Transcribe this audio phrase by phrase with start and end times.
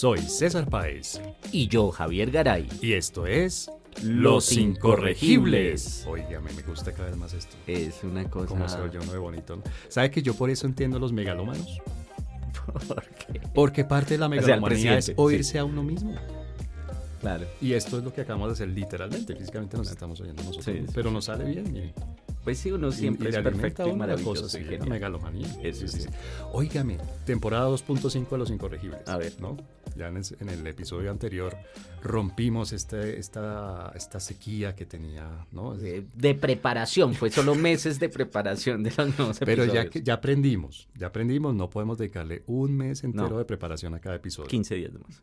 [0.00, 1.20] Soy César Páez
[1.52, 2.66] Y yo, Javier Garay.
[2.80, 3.70] y esto es
[4.02, 6.06] Los Incorregibles.
[6.08, 7.54] Óigame, me gusta cada vez más esto.
[7.66, 8.46] Es una cosa...
[8.46, 9.56] Cómo se oye uno de bonito.
[9.56, 9.62] ¿no?
[9.88, 11.82] ¿Sabe que yo por eso entiendo a los megalómanos?
[12.88, 13.42] ¿Por qué?
[13.52, 16.14] Porque parte de la megalomanía es oírse a uno mismo.
[17.20, 17.46] Claro.
[17.60, 19.36] Y esto es lo que acabamos de hacer literalmente.
[19.36, 20.64] Físicamente nos estamos oyendo nosotros.
[20.64, 21.92] Sí, sí, pero nos sale bien.
[22.42, 24.44] Pues sí, uno siempre y es perfecto y maravilloso.
[24.44, 25.46] cosa, y megalomanía.
[25.62, 26.06] Eso sí.
[26.52, 29.06] Óigame, temporada 2.5 de Los Incorregibles.
[29.06, 29.38] A ver.
[29.40, 29.58] ¿no?
[29.96, 31.56] Ya en el, en el episodio anterior
[32.02, 35.74] rompimos este, esta, esta sequía que tenía, ¿no?
[35.76, 40.14] De, de preparación, fue solo meses de preparación de los nuevos Pero ya, que, ya
[40.14, 43.38] aprendimos, ya aprendimos, no podemos dedicarle un mes entero No.
[43.38, 44.48] de preparación a cada episodio.
[44.48, 45.22] 15 días más.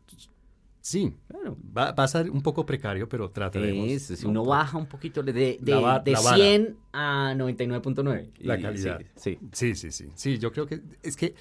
[0.80, 1.56] Sí, Claro.
[1.76, 3.88] va, va a ser un poco precario, pero trataremos.
[3.90, 4.30] Eso, si ¿no?
[4.30, 6.36] uno baja un poquito de, de, La de la vara.
[6.36, 8.30] 100 a 99.9.
[8.38, 9.00] La calidad.
[9.16, 9.48] Sí, sí.
[9.52, 10.08] Sí, sí, sí.
[10.14, 11.34] Sí, yo creo que es que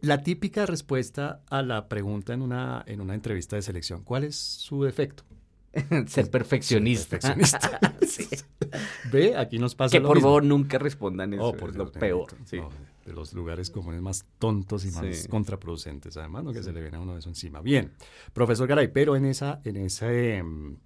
[0.00, 4.36] la típica respuesta a la pregunta en una, en una entrevista de selección, ¿cuál es
[4.36, 5.24] su defecto?
[6.06, 7.18] Ser perfeccionista.
[7.18, 7.80] Perfeccionista.
[8.08, 8.26] Sí.
[9.12, 10.28] Ve, aquí nos pasa Que lo por mismo.
[10.28, 11.44] favor nunca respondan eso.
[11.44, 12.28] Oh, por es lo peor.
[12.46, 12.58] sí.
[13.04, 15.28] De los lugares comunes más tontos y más Sí.
[15.28, 16.52] contraproducentes, además, ¿no?
[16.52, 17.60] que se le viene a uno eso encima.
[17.62, 17.92] Bien,
[18.34, 20.76] profesor Garay, pero en esa, en ese mm,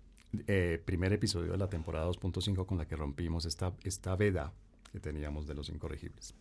[0.47, 4.53] eh, primer episodio de la temporada 2.5 con la que rompimos esta, esta veda
[4.93, 6.35] que teníamos de los incorregibles,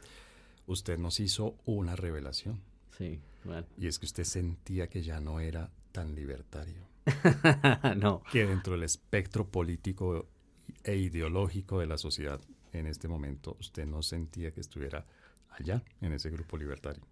[0.72, 2.62] usted nos hizo una revelación
[2.98, 3.66] Sí, bueno.
[3.78, 6.88] y es que usted sentía que ya no era tan libertario,
[7.98, 8.24] no.
[8.32, 10.28] que dentro del espectro político
[10.84, 12.40] e ideológico de la sociedad
[12.74, 15.06] en este momento usted no sentía que estuviera
[15.50, 17.04] allá en ese grupo libertario.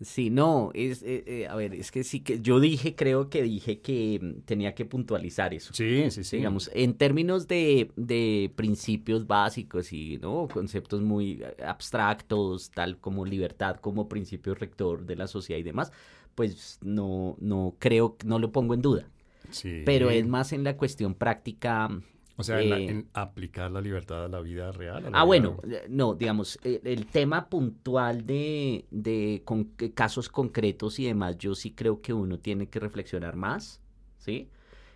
[0.00, 3.42] Sí, no, es, eh, eh, a ver, es que sí que yo dije, creo que
[3.42, 5.72] dije que mm, tenía que puntualizar eso.
[5.74, 6.38] Sí, sí, sí.
[6.38, 10.48] Digamos, en términos de, de principios básicos y ¿no?
[10.52, 15.92] conceptos muy eh, abstractos, tal como libertad como principio rector de la sociedad y demás,
[16.34, 19.08] pues no, no creo, no lo pongo en duda.
[19.50, 19.82] Sí.
[19.84, 21.90] Pero es más en la cuestión práctica.
[22.36, 25.02] O sea, en, la- eh, en aplicar la libertad a la vida real.
[25.02, 30.28] la Ah, vida- bueno, eh, no, digamos, eh, el tema puntual de, de con- casos
[30.28, 33.80] concretos y demás, yo sí creo que uno tiene que reflexionar más,
[34.18, 34.48] ¿sí?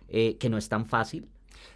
[0.09, 1.27] Eh, que no es tan fácil.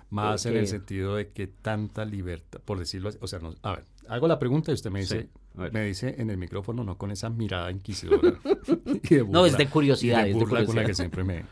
[0.10, 3.76] Más en el sentido de que tanta libertad, por decirlo así, o sea, no- a
[3.76, 6.98] ver, hago la pregunta y usted me dice, Sí, me dice en el micrófono, no
[6.98, 8.34] con esa mirada inquisidora.
[9.10, 10.86] y de No, es de burla- curiosidad, y de es de burla con la curiosidad.
[10.88, 11.46] que siempre me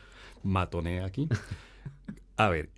[0.43, 1.29] matonea aquí.
[2.37, 2.69] A ver,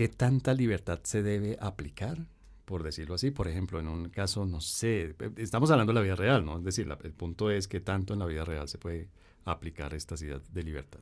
[0.00, 2.16] ¿qué tanta libertad se debe aplicar?
[2.64, 6.16] Por decirlo así, por ejemplo, en un caso, no sé, estamos hablando de la vida
[6.16, 6.56] real, ¿no?
[6.56, 9.08] Es decir, la- el punto es que tanto en la vida real se puede
[9.44, 11.00] aplicar esta idea de libertad.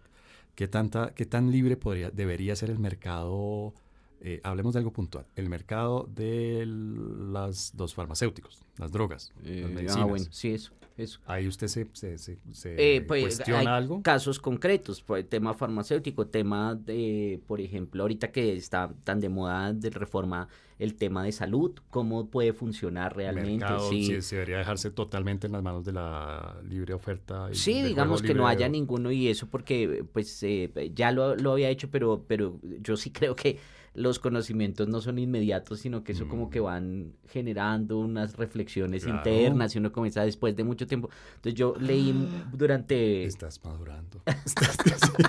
[0.56, 3.72] ¿Qué, tanta, qué tan libre podría, debería ser el mercado?
[4.20, 5.26] eh, hablemos de algo puntual.
[5.36, 9.96] El mercado de las, los farmacéuticos, las drogas, las Eh, medicinas.
[9.96, 10.72] ah, bueno, sí, eso.
[10.98, 11.20] Eso.
[11.26, 14.02] Ahí usted se, se, se- se Eh, pues, cuestiona hay algo.
[14.02, 19.28] casos concretos, por el tema farmacéutico, tema de, por ejemplo, ahorita que está tan de
[19.28, 20.48] moda de reforma
[20.78, 23.50] el tema de salud, cómo puede funcionar realmente.
[23.64, 24.22] mercado, sí.
[24.22, 27.48] se debería dejarse totalmente en las manos de la libre oferta.
[27.50, 31.52] y Sí, digamos que no haya ninguno y eso porque pues eh, ya lo, lo
[31.52, 33.58] había hecho, pero, pero yo sí creo que
[33.98, 36.50] los conocimientos no son inmediatos, sino que eso como Mm.
[36.50, 39.18] que van generando unas reflexiones Claro.
[39.18, 41.10] internas y uno comienza después de mucho tiempo.
[41.36, 42.14] Entonces yo leí
[42.52, 43.24] durante...
[43.24, 44.22] Estás madurando.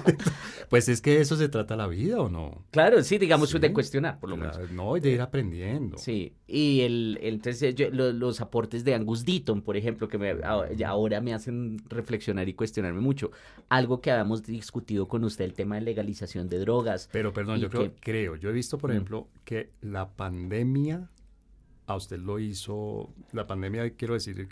[0.70, 2.64] Pues es que de eso se trata la vida, ¿o no?
[2.72, 3.58] Claro, sí, digamos Sí.
[3.58, 4.58] de cuestionar, por lo menos.
[4.72, 5.98] No, y de ir aprendiendo.
[5.98, 10.20] Sí, y el, el- entonces yo- lo- los aportes de Angus Deaton, por ejemplo, que
[10.20, 10.36] me,
[10.86, 13.32] ahora me hacen reflexionar y cuestionarme mucho.
[13.70, 17.10] Algo que habíamos discutido con usted, el tema de legalización de drogas.
[17.12, 18.94] Pero perdón, yo creo, que- creo, yo he visto, por Mm.
[18.94, 21.10] ejemplo, que la pandemia
[21.88, 24.48] a usted lo hizo, la pandemia, quiero decir,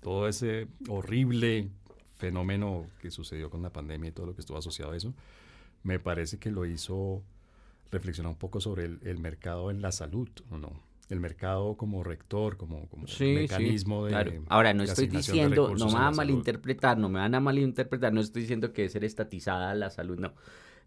[0.00, 1.68] todo ese horrible
[2.16, 5.14] fenómeno que sucedió con la pandemia y todo lo que estuvo asociado a eso,
[5.84, 7.22] me parece que lo hizo
[7.90, 10.72] reflexionar un poco sobre el, el mercado en la salud, ¿o no?
[11.08, 14.10] El mercado como rector, como, como mecanismo de...
[14.10, 14.32] claro.
[14.48, 18.20] Ahora, no estoy diciendo, no me van a malinterpretar, no me van a malinterpretar, no
[18.20, 20.32] estoy diciendo que debe ser estatizada la salud, no.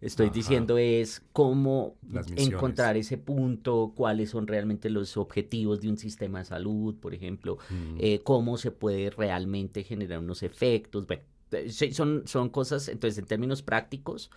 [0.02, 0.36] Estoy Ajá.
[0.36, 1.96] diciendo es cómo
[2.36, 7.58] encontrar ese punto, cuáles son realmente los objetivos de un sistema de salud, por ejemplo,
[7.70, 7.98] Mm.
[8.00, 11.08] eh, cómo se puede realmente generar unos efectos.
[11.08, 14.30] Bueno, eh, son, son cosas, entonces en términos prácticos,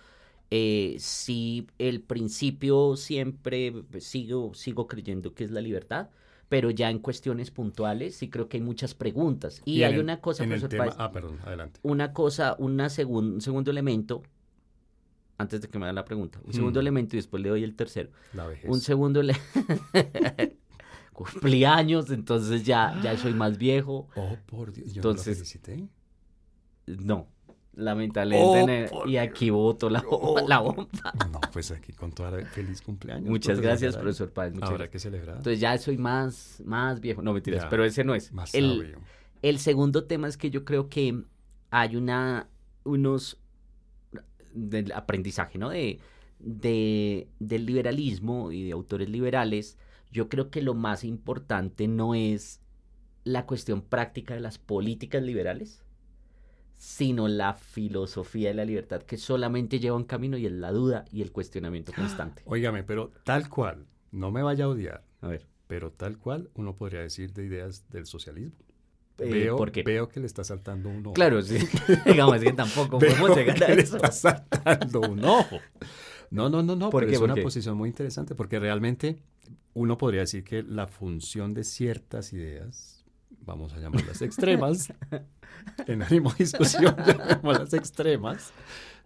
[0.51, 6.09] eh, sí, el principio siempre pues, sigo, sigo creyendo que es la libertad,
[6.49, 9.61] pero ya en cuestiones puntuales sí creo que hay muchas preguntas.
[9.67, 11.79] Y, hay el- una cosa, en el tema, Páez, Ah, perdón, adelante.
[11.83, 14.23] una cosa, una segun- un segundo elemento,
[15.39, 16.83] antes de que me hagan la pregunta, un segundo Mm.
[16.83, 18.11] elemento y después le doy el tercero.
[18.35, 18.69] La vejez.
[18.71, 19.23] Un segundo.
[21.13, 24.09] Cumplí años, entonces ya, ya soy más viejo.
[24.15, 24.93] Oh, por Dios.
[24.93, 25.89] Yo Entonces- no lo felicité.
[26.87, 27.27] No,
[27.75, 28.89] lamentablemente.
[28.95, 30.47] Oh, y aquí botó la, Oh.
[30.47, 30.87] la bomba.
[31.33, 33.29] No, pues aquí con toda la- feliz cumpleaños.
[33.29, 34.05] Muchas gracias, Garay.
[34.05, 34.55] profesor Páez.
[34.55, 34.93] muchas Habrá gracias.
[34.93, 35.37] que celebrar.
[35.39, 37.21] Entonces ya soy más, más viejo.
[37.23, 38.33] No, mentiras, Ya, pero ese no es.
[38.33, 38.99] Más el, sabio.
[39.43, 41.25] el segundo tema es que yo creo que
[41.71, 42.49] hay una,
[42.85, 43.39] unos
[44.53, 45.71] del aprendizaje, ¿no?
[45.71, 45.99] De,
[46.39, 49.79] de, del liberalismo y de autores liberales.
[50.11, 52.61] Yo creo que lo más importante no es
[53.25, 55.85] la cuestión práctica de las políticas liberales,
[56.77, 61.05] sino la filosofía de la libertad que solamente lleva un camino y es la duda
[61.11, 62.43] y el cuestionamiento constante.
[62.47, 66.75] Óigame, pero tal cual, no me vaya a odiar, A ver, pero tal cual uno
[66.75, 68.57] podría decir de ideas del socialismo.
[69.19, 69.83] Eh, veo, ¿por qué?
[69.83, 71.15] veo que le está saltando un ojo.
[71.15, 71.59] Claro, sí.
[72.07, 73.97] Digamos que tampoco Veo podemos llegar a que le eso.
[73.97, 75.59] está saltando un ojo.
[76.31, 77.15] No, no, no, no, ¿Por pero qué?
[77.15, 77.43] es ¿Por una qué?
[77.43, 79.19] posición muy interesante porque realmente
[79.75, 83.05] uno podría decir que la función de ciertas ideas,
[83.41, 84.93] vamos a llamarlas extremas,
[85.87, 88.53] en ánimo de discusión, llamémoslas extremas,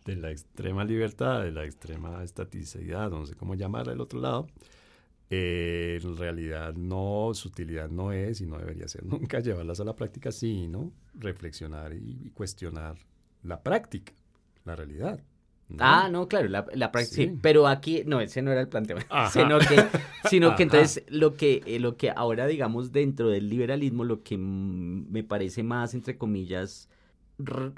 [0.04, 4.48] de la extrema libertad, de la extrema estaticidad, no sé cómo llamarla del otro lado,
[5.34, 9.84] eh, en realidad no, su utilidad no es y no debería ser nunca llevarlas a
[9.84, 12.98] la práctica, sino reflexionar y, y cuestionar
[13.42, 14.12] la práctica,
[14.66, 15.20] la realidad.
[15.70, 15.78] ¿no?
[15.80, 17.28] Ah, no, claro, la, la práctica, sí.
[17.28, 17.38] Sí.
[17.40, 19.10] Pero aquí, no, ese no era el planteamiento.
[19.14, 19.30] Ajá.
[19.30, 19.86] Sino que,
[20.28, 24.36] sino que entonces lo que, eh, lo que ahora, digamos, dentro del liberalismo, lo que
[24.36, 26.90] me parece más, entre comillas,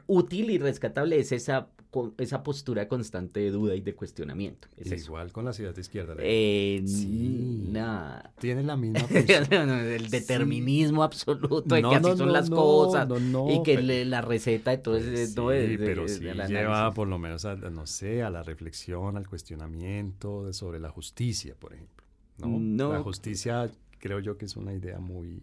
[0.09, 4.67] útil y rescatable es esa, co- esa postura constante de duda y de cuestionamiento.
[4.77, 5.07] Es eso.
[5.13, 6.17] Igual con las ideas de izquierda.
[6.19, 7.69] Eh, Sí.
[7.71, 8.33] nada.
[8.41, 9.71] Tiene la misma función.
[9.71, 13.51] el determinismo absoluto de No, que así no, son no, las no, cosas no, no,
[13.53, 16.45] y que pero- le- la receta de todo ese Sí, no, de- pero sí lleva
[16.47, 16.95] análisis.
[16.97, 21.55] por lo menos, a, no sé, a la reflexión, al cuestionamiento de- sobre la justicia,
[21.59, 22.05] por ejemplo.
[22.39, 22.49] ¿no?
[22.59, 22.93] No.
[22.93, 23.71] La justicia
[24.01, 25.41] creo yo que es una idea muy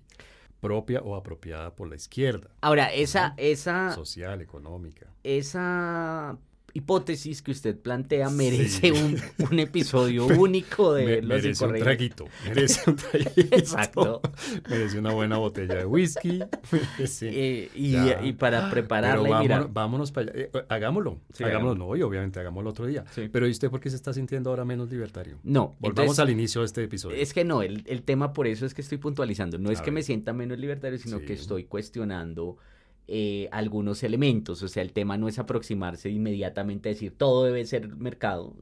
[0.62, 5.08] propia o apropiada por la izquierda, Ahora, esa, esa, social, económica.
[5.24, 6.38] esa
[6.74, 8.92] hipótesis que usted plantea merece Sí.
[8.92, 9.18] un,
[9.52, 13.32] un episodio único de Me- los merece un traguito, merece un traguito.
[13.56, 14.22] Exacto.
[14.70, 16.40] Merece una buena botella de whisky.
[16.72, 17.96] merece- Eh, y,
[18.28, 19.68] y para Pero prepararla y vámonos, mirar.
[19.72, 20.40] vámonos para allá.
[20.42, 21.20] Eh, hagámoslo.
[21.34, 21.76] Sí, hagámoslo.
[21.88, 23.04] No, y obviamente hagámoslo otro día.
[23.12, 23.30] Sí.
[23.32, 25.38] Pero ¿y usted por qué se está sintiendo ahora menos libertario?
[25.44, 27.18] No, Volvamos entonces, al inicio de este episodio.
[27.18, 29.58] es que no, el, el tema por eso es que estoy puntualizando.
[29.58, 32.58] No es A que me sienta menos libertario, sino que estoy cuestionando
[33.14, 34.64] eh, algunos elementos.
[34.64, 38.56] O sea, el tema no es aproximarse inmediatamente a decir todo debe ser mercado,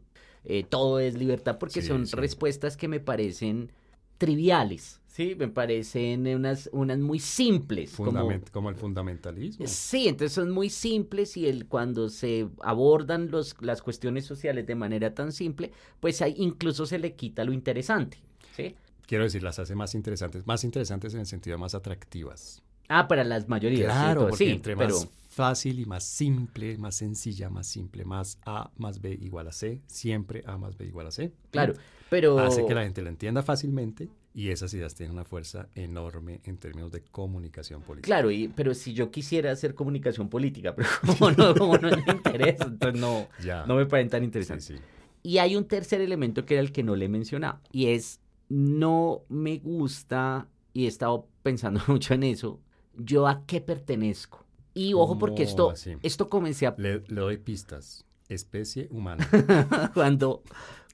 [0.43, 2.15] eh, todo es libertad, porque Sí, son sí.
[2.15, 3.71] respuestas que me parecen
[4.17, 5.35] triviales, ¿sí?
[5.37, 7.91] Me parecen unas, unas muy simples.
[7.95, 8.69] como- Fundament- como...
[8.69, 9.65] el fundamentalismo.
[9.67, 14.75] Sí, entonces son muy simples y el, cuando se abordan los, las cuestiones sociales de
[14.75, 18.17] manera tan simple, pues ahí incluso se le quita lo interesante,
[18.55, 18.75] ¿sí?
[19.07, 20.45] Quiero decir, las hace más interesantes.
[20.45, 22.61] Más interesantes en el sentido de más atractivas.
[22.89, 23.85] Ah, para las mayorías.
[23.93, 28.71] Claro, sí, entre pero más fácil y más simple, más sencilla, más simple, más A
[28.77, 31.31] más B igual a C, siempre A más B igual a C.
[31.51, 31.75] claro,
[32.09, 36.41] pero Hace que la gente lo entienda fácilmente y esas ideas tienen una fuerza enorme
[36.45, 38.07] en términos de comunicación política.
[38.07, 42.11] claro, y, pero si yo quisiera hacer comunicación política, pero como no, como no me
[42.11, 43.65] interesa, entonces no, Ya.
[43.65, 44.65] no me parecen tan Sí, interesantes.
[44.65, 44.75] sí.
[45.21, 48.19] Y hay un tercer elemento que era el que no le he mencionado, y es,
[48.49, 52.59] no me gusta, y he estado pensando mucho en eso,
[52.99, 54.45] yo a qué pertenezco.
[54.73, 55.95] Y ojo, porque ¿Cómo esto, así?
[56.03, 56.75] esto comencé a...
[56.77, 58.05] Le, le doy pistas.
[58.29, 59.27] Especie humana.
[59.93, 60.43] cuando,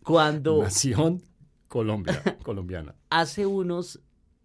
[0.03, 1.21] cuando Nación
[1.67, 2.95] Colombia, colombiana.
[3.09, 3.99] hace unos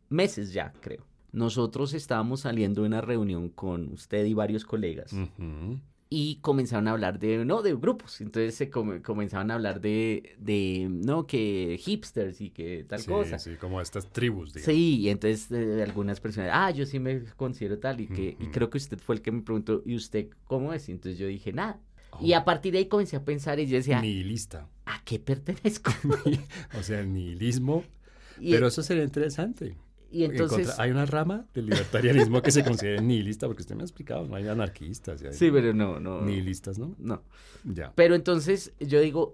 [0.08, 5.12] meses ya, creo, nosotros estábamos saliendo de una reunión con usted y varios colegas.
[5.12, 5.78] Ujú.
[6.12, 8.20] Y comenzaron a hablar de, no, de grupos.
[8.20, 13.06] Entonces se come- comenzaron a hablar de, de, no, que hipsters y que tal Sí,
[13.06, 13.38] cosa.
[13.38, 14.74] sí, como estas tribus, digamos.
[14.74, 18.46] Sí, y entonces eh, algunas personas, ah, yo sí me considero tal y que y
[18.48, 20.88] creo que usted fue el que me preguntó, ¿y usted cómo es?
[20.88, 21.80] Y entonces yo dije, nada.
[22.10, 24.68] Oh, Y a partir de ahí comencé a pensar y yo decía, Nihilista.
[24.86, 25.92] ¿a qué pertenezco?
[26.78, 27.84] o sea, el nihilismo.
[28.42, 29.76] Y, Pero eso sería interesante.
[30.10, 33.84] Y entonces, hay una rama del libertarianismo que se considera nihilista, porque usted me ha
[33.84, 35.22] explicado, no hay anarquistas.
[35.22, 36.94] y hay sí, pero no, no, Nihilistas, ¿no?
[36.98, 37.22] no.
[37.64, 37.92] Ya.
[37.94, 39.32] Pero entonces yo digo,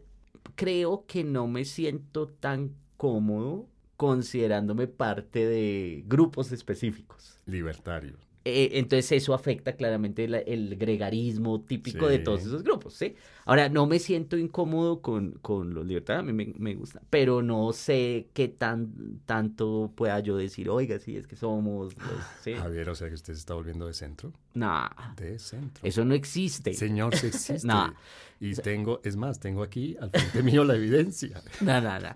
[0.55, 7.41] creo que no me siento tan cómodo considerándome parte de grupos específicos.
[7.47, 8.17] Libertario.
[8.49, 13.17] Eh, entonces eso afecta claramente la- el gregarismo típico de todos esos grupos, ¿sí?
[13.45, 17.43] Ahora, no me siento incómodo con, con los libertarios, a mí me, me gusta, pero
[17.43, 22.07] no sé qué tan tanto pueda yo decir, oiga, sí, es que somos los,
[22.45, 22.55] ¿sí?
[22.55, 24.33] Javier, o sea que usted se está volviendo de centro.
[24.55, 25.85] Nah, De centro.
[25.85, 26.73] eso no existe.
[26.73, 27.67] Señor, sí existe.
[27.67, 27.93] No.
[28.39, 31.43] Y tengo, es más, tengo aquí al frente mío la evidencia.
[31.63, 32.11] No, no, no.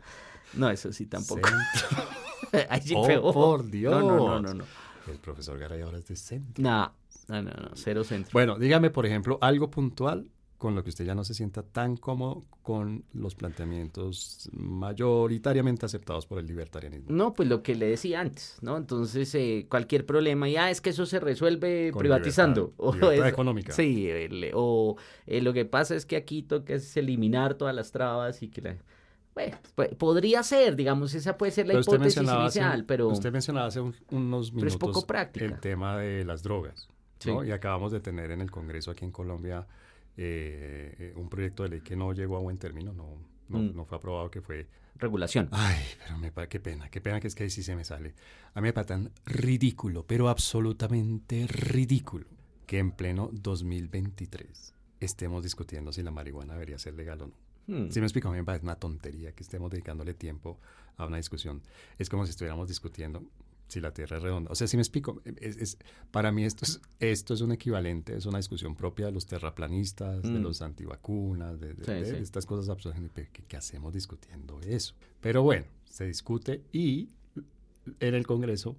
[0.55, 1.41] No, eso sí tampoco.
[2.69, 3.93] Ahí sí Oh, por Dios.
[3.93, 4.65] No, no, no, no, no.
[5.11, 6.63] El profesor Garay ahora es de centro.
[6.63, 6.93] No,
[7.29, 8.31] No, no, no, cero centro.
[8.33, 11.97] Bueno, dígame, por ejemplo, algo puntual con lo que usted ya no se sienta tan
[11.97, 17.11] cómodo con los planteamientos mayoritariamente aceptados por el libertarianismo.
[17.11, 18.77] No, pues lo que le decía antes, ¿no?
[18.77, 22.75] Entonces, eh, cualquier problema, ya es que eso se resuelve Con privatizando.
[22.79, 23.73] libertad, libertad eso- económica.
[23.73, 27.91] Sí, el- o eh, lo que pasa es que aquí toca es eliminar todas las
[27.93, 28.77] trabas y que la...
[29.35, 33.09] Bueno, pues, podría ser, digamos, esa puede ser la Pero hipótesis inicial, pero...
[33.09, 35.45] usted mencionaba hace un- unos Pero es minutos poco práctica.
[35.47, 36.89] el tema de las drogas.
[37.27, 37.43] ¿no?
[37.43, 37.49] Sí.
[37.49, 39.67] Y acabamos de tener en el Congreso aquí en Colombia
[40.17, 43.17] eh, eh, un proyecto de ley que no llegó a buen término, no,
[43.49, 43.77] no, Mm.
[43.77, 45.49] no fue aprobado, que fue Regulación.
[45.53, 48.15] Ay, pero me qué pena, qué pena que es que ahí sí se me sale.
[48.53, 52.27] A mí me parece tan ridículo, pero absolutamente ridículo,
[52.67, 57.35] que en pleno 2023 estemos discutiendo si la marihuana debería ser legal o no.
[57.71, 57.91] Hmm.
[57.91, 60.59] Si me explico, a mí me parece una tontería que estemos dedicándole tiempo
[60.97, 61.63] a una discusión.
[61.99, 63.23] Es como si estuviéramos discutiendo
[63.69, 64.51] si la Tierra es redonda.
[64.51, 65.79] O sea, si me explico, es, es-
[66.11, 70.23] para mí esto es, esto es un equivalente, es una discusión propia de los terraplanistas,
[70.25, 70.43] de Mm.
[70.43, 72.11] los antivacunas, de, de- Sí, de- sí.
[72.13, 73.01] de estas cosas absurdas.
[73.15, 74.95] ¿Qué, qué hacemos discutiendo eso?
[75.21, 77.11] Pero bueno, se discute y
[78.01, 78.77] en el Congreso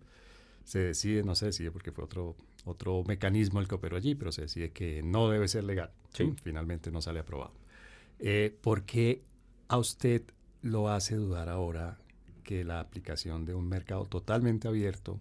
[0.65, 4.31] se decide, no se decide porque fue otro, otro mecanismo el que operó allí, pero
[4.33, 5.91] se decide que no debe ser legal.
[6.13, 6.33] Sí.
[6.43, 7.53] Finalmente no sale aprobado.
[8.21, 9.23] Eh, ¿Por qué
[9.67, 10.21] a usted
[10.61, 11.97] lo hace dudar ahora
[12.43, 15.19] que la aplicación de un mercado totalmente abierto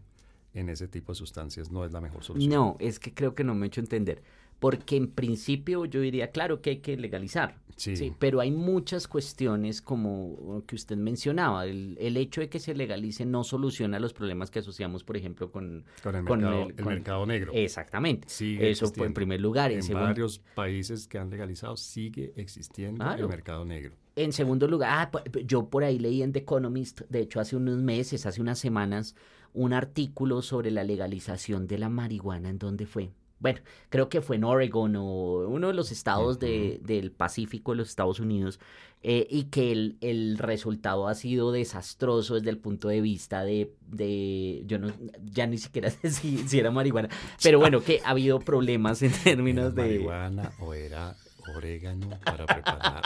[0.53, 2.53] en ese tipo de sustancias no es la mejor solución?
[2.53, 4.23] No, es que creo que no me he hecho entender.
[4.61, 7.59] Porque en principio yo diría, claro que hay que legalizar.
[7.77, 8.13] Sí.
[8.19, 11.65] pero hay muchas cuestiones como que usted mencionaba.
[11.65, 15.51] El, el hecho de que se legalice no soluciona los problemas que asociamos, por ejemplo,
[15.51, 15.87] con...
[16.03, 17.53] Con el con mercado, el- el con- mercado negro.
[17.55, 18.29] Exactamente.
[18.29, 19.71] Sigue Eso fue en primer lugar.
[19.71, 23.23] En, En segundo, varios países que han legalizado sigue existiendo Claro.
[23.23, 23.95] el mercado negro.
[24.15, 27.57] en segundo lugar, ah, pu- yo por ahí leí en The Economist, de hecho hace
[27.57, 29.15] unos meses, hace unas semanas,
[29.55, 32.51] un artículo sobre la legalización de la marihuana.
[32.51, 33.11] ¿En dónde fue?
[33.41, 37.79] Bueno, creo que fue en Oregon o uno de los estados de- del Pacífico de
[37.79, 38.61] los Estados Unidos,
[39.03, 43.73] eh, y que el, el resultado ha sido desastroso desde el punto de vista de,
[43.89, 44.93] de yo no,
[45.25, 47.09] ya ni siquiera sé si, si era marihuana,
[47.43, 49.89] pero bueno, que ha habido problemas en términos ¿Era de...
[49.91, 51.17] marihuana o era
[51.57, 53.03] orégano para preparar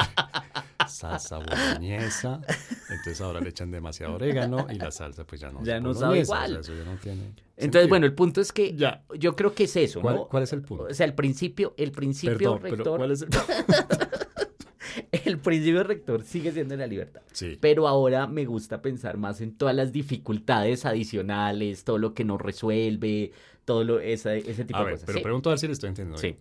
[0.89, 2.41] salsa boloñesa?
[2.91, 5.95] Entonces ahora le echan demasiado orégano y la salsa pues ya no Ya es no
[5.95, 6.61] sabe boloñesa, o sea, igual.
[6.61, 7.89] eso ya no tiene Entonces, sentido.
[7.89, 9.05] bueno, el punto es que Ya.
[9.19, 10.29] yo creo que es eso, ¿Cuál, ¿no?
[10.29, 10.85] cuál es el punto?
[10.91, 13.29] O sea, el principio, el principio Perdón, pero rector, ¿cuál es el
[15.25, 17.23] el principio rector sigue siendo la libertad.
[17.33, 17.57] Sí.
[17.61, 22.39] Pero ahora me gusta pensar más en todas las dificultades adicionales, todo lo que no
[22.39, 23.33] resuelve,
[23.65, 25.07] todo lo, esa- ese tipo A de ver, cosas.
[25.07, 25.23] pero ¿sí?
[25.23, 26.19] pregunto a ver si le estoy entendiendo.
[26.19, 26.27] Sí.
[26.29, 26.39] bien.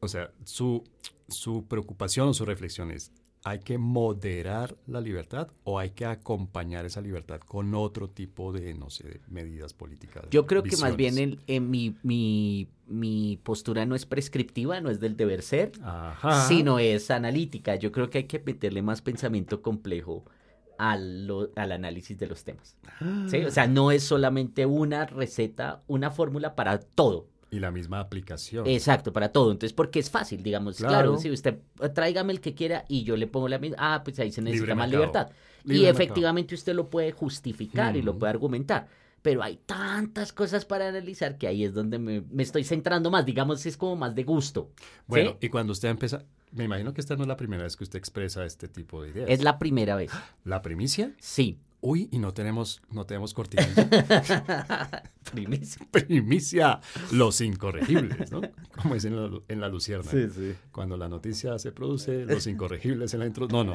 [0.00, 0.82] O sea, su,
[1.28, 3.12] su preocupación o su reflexión es,
[3.48, 8.74] ¿hay que moderar la libertad o hay que acompañar esa libertad con otro tipo de,
[8.74, 10.24] no sé, de medidas políticas?
[10.30, 14.90] Yo creo que más bien el- en mi, mi, mi postura no es prescriptiva, no
[14.90, 16.46] es del deber ser, Ajá.
[16.48, 17.76] sino es analítica.
[17.76, 20.24] Yo creo que hay que meterle más pensamiento complejo
[20.78, 22.76] al, lo- al análisis de los temas.
[23.26, 23.44] ¿sí?
[23.44, 27.26] O sea, no es solamente una receta, una fórmula para todo.
[27.50, 28.66] Y la misma aplicación.
[28.66, 29.50] Exacto, para todo.
[29.52, 31.18] Entonces, porque es fácil, digamos, claro, Claro.
[31.18, 34.18] si usted eh, tráigame el que quiera y yo le pongo la misma, ah, pues
[34.18, 35.02] ahí se necesita Libre más mercado.
[35.12, 35.36] libertad.
[35.64, 36.02] Libre y mercado.
[36.02, 38.86] efectivamente usted lo puede justificar y lo puede argumentar.
[39.22, 43.24] Pero hay tantas cosas para analizar que ahí es donde me, me estoy centrando más,
[43.26, 44.70] digamos, es como más de gusto.
[44.78, 44.84] ¿sí?
[45.08, 47.82] Bueno, y cuando usted empieza, me imagino que esta no es la primera vez que
[47.84, 49.28] usted expresa este tipo de ideas.
[49.30, 50.12] Es la primera vez.
[50.44, 51.12] ¿La primicia?
[51.18, 51.58] Sí.
[51.80, 53.88] Uy, y no tenemos, no tenemos cortinilla.
[55.32, 55.86] Primicia.
[55.90, 56.80] primicia,
[57.12, 58.40] los incorregibles, ¿no?
[58.82, 60.10] Como es en la, en la Lucierna.
[60.10, 60.54] sí.
[60.72, 63.46] Cuando la noticia se produce, los incorregibles en la intro.
[63.46, 63.74] No, no.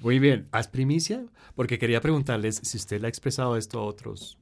[0.00, 0.48] Muy bien.
[0.50, 1.24] ¿Haz primicia?
[1.54, 4.38] Porque quería preguntarles si usted le ha expresado esto a otros,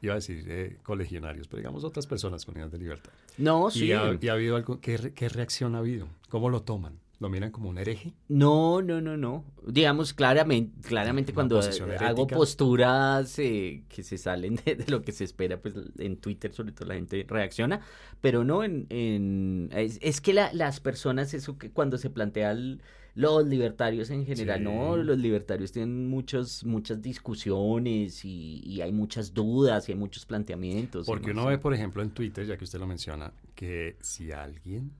[0.00, 3.12] iba a decir eh, colegionarios, pero digamos otras personas con ideas de libertad.
[3.36, 3.86] No, sí.
[3.86, 4.80] ¿Y, ha, y ha habido algo?
[4.80, 6.06] ¿qué, ¿Qué reacción ha habido?
[6.28, 7.01] ¿Cómo lo toman?
[7.22, 8.12] ¿Lo miran como un hereje?
[8.28, 9.44] No, no, no, no.
[9.66, 11.60] Digamos claramente, claramente Una cuando
[12.00, 16.52] hago posturas eh, que se salen de, de lo que se espera, pues en Twitter
[16.52, 17.80] sobre todo la gente reacciona,
[18.20, 18.86] pero no en...
[18.90, 22.82] en- es, es que la- las personas, eso que cuando se plantean
[23.14, 24.64] los libertarios en general, Sí.
[24.64, 30.26] no, los libertarios tienen muchos, muchas discusiones y, y hay muchas dudas y hay muchos
[30.26, 31.06] planteamientos.
[31.06, 31.56] Porque no uno sé.
[31.56, 34.90] ve, por ejemplo, en Twitter, ya que usted lo menciona, que si alguien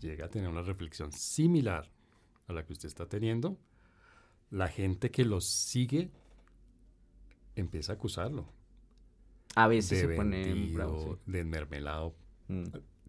[0.00, 1.90] llega a tener una reflexión similar
[2.48, 3.58] a la que usted está teniendo,
[4.50, 6.10] la gente que lo sigue
[7.54, 8.46] empieza a acusarlo
[9.54, 12.14] A veces de se pone bravo, de mermelado
[12.46, 12.52] sí.
[12.52, 12.64] Mm.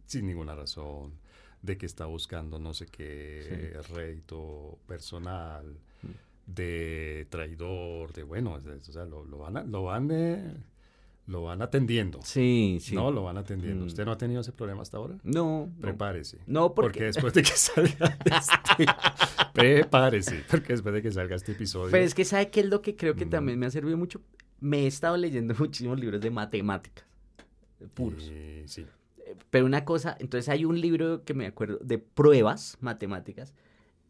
[0.06, 1.14] sin ninguna razón,
[1.62, 6.52] de que está buscando no sé qué rédito personal, Mm.
[6.54, 10.56] de traidor, de bueno, o sea, lo, lo van, a- lo van, eh,
[11.28, 12.20] lo van atendiendo.
[12.24, 12.96] Sí, sí.
[12.96, 13.84] No, lo van atendiendo.
[13.84, 13.88] Mm.
[13.88, 15.18] ¿Usted no ha tenido ese problema hasta ahora?
[15.24, 15.70] No.
[15.80, 16.40] Prepárese.
[16.48, 18.86] No, porque- porque después de que salga este...
[19.54, 21.92] Prepárese, porque después de que salga este episodio...
[21.92, 23.30] Pero es que ¿sabe qué es lo que creo que Mm.
[23.30, 24.22] también me ha servido mucho?
[24.60, 27.06] Me he estado leyendo muchísimos libros de matemáticas.
[27.94, 28.28] Puros.
[28.32, 28.86] Eh, sí.
[29.50, 33.54] Pero una cosa, entonces hay un libro que me acuerdo de pruebas matemáticas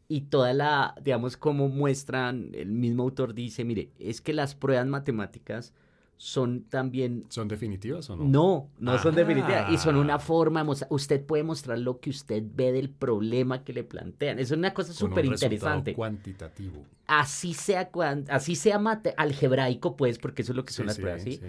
[0.08, 4.86] y toda la, digamos, como muestran, el mismo autor dice, mire, es que las pruebas
[4.88, 5.74] matemáticas
[6.18, 7.26] son también...
[7.30, 8.24] ¿Son definitivas o no?
[8.26, 9.18] No, no son Ah.
[9.18, 9.72] definitivas.
[9.72, 13.84] Y son una forma, usted puede mostrar lo que usted ve del problema que le
[13.84, 14.40] plantean.
[14.40, 15.94] Es una cosa súper interesante.
[15.94, 16.84] cuantitativo.
[17.06, 20.88] Así sea, cuan- así sea mate- algebraico, pues, porque eso es lo que son Sí,
[20.88, 21.32] las sí, pruebas, ¿sí?
[21.34, 21.42] sí.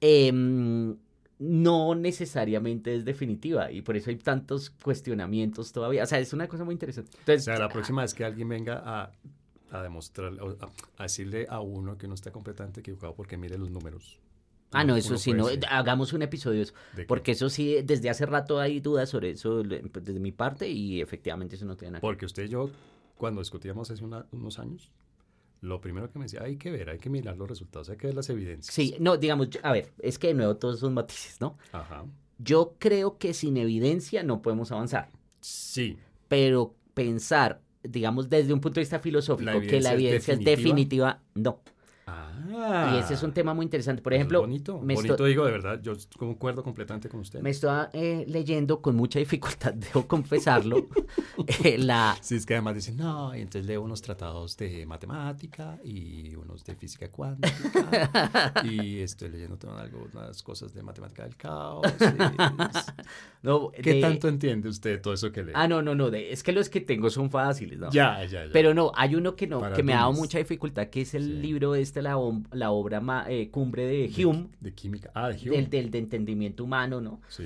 [0.00, 0.96] em,
[1.38, 6.02] no necesariamente es definitiva y por eso hay tantos cuestionamientos todavía.
[6.04, 7.10] O sea, es una cosa muy interesante.
[7.14, 9.10] O Entonces, sea, la próxima vez que alguien venga a,
[9.78, 13.70] a demostrar, a, a decirle a uno que uno está completamente equivocado porque mire los
[13.70, 14.18] números.
[14.72, 16.74] ah, Uno- no, eso sí, no, decir hagamos un episodio eso.
[16.96, 21.00] de Porque eso sí, desde hace rato hay dudas sobre eso desde mi parte y
[21.00, 22.00] efectivamente eso no tiene nada.
[22.00, 22.70] Porque usted y yo,
[23.16, 24.90] cuando discutíamos hace una- unos años,
[25.60, 28.06] lo primero que me decía, hay que ver, hay que mirar los resultados, hay que
[28.08, 28.74] ver las evidencias.
[28.74, 31.56] Sí, no, digamos, a ver, es que de nuevo todos son matices, ¿no?
[31.72, 32.04] Ajá.
[32.38, 35.96] Yo creo que sin evidencia no podemos avanzar, Sí.
[36.28, 41.20] pero pensar, digamos, desde un punto de vista filosófico, ¿La que la evidencia es definitiva,
[41.34, 41.60] no.
[42.56, 42.92] Ah.
[42.94, 44.00] Y ese es un tema muy interesante.
[44.02, 47.20] Por Eso es ejemplo, bonito, me bonito estoy- digo, de verdad, yo concuerdo completamente con
[47.20, 47.40] usted.
[47.40, 50.86] me estoy eh, leyendo con mucha dificultad, debo confesarlo,
[51.64, 52.16] eh, la...
[52.20, 56.64] Sí, es que además dicen, no, y entonces leo unos tratados de matemática y unos
[56.64, 61.86] de física cuántica y estoy leyendo también algunas cosas de matemática del caos.
[63.42, 65.52] no, ¿Qué de- tanto entiende usted todo eso que lee?
[65.54, 67.90] Ah, no, no, no, de- es que los que tengo son fáciles, ¿no?
[67.90, 68.52] Ya, ya, ya.
[68.52, 71.14] Pero no, hay uno que no, Para que me ha dado mucha dificultad, que es
[71.14, 71.30] el Sí.
[71.40, 75.10] libro este, la, om- la obra ma- eh, cumbre de Hume, De, química.
[75.14, 75.56] Ah, de Hume.
[75.56, 77.20] del, del de entendimiento humano, ¿no?
[77.28, 77.44] Sí.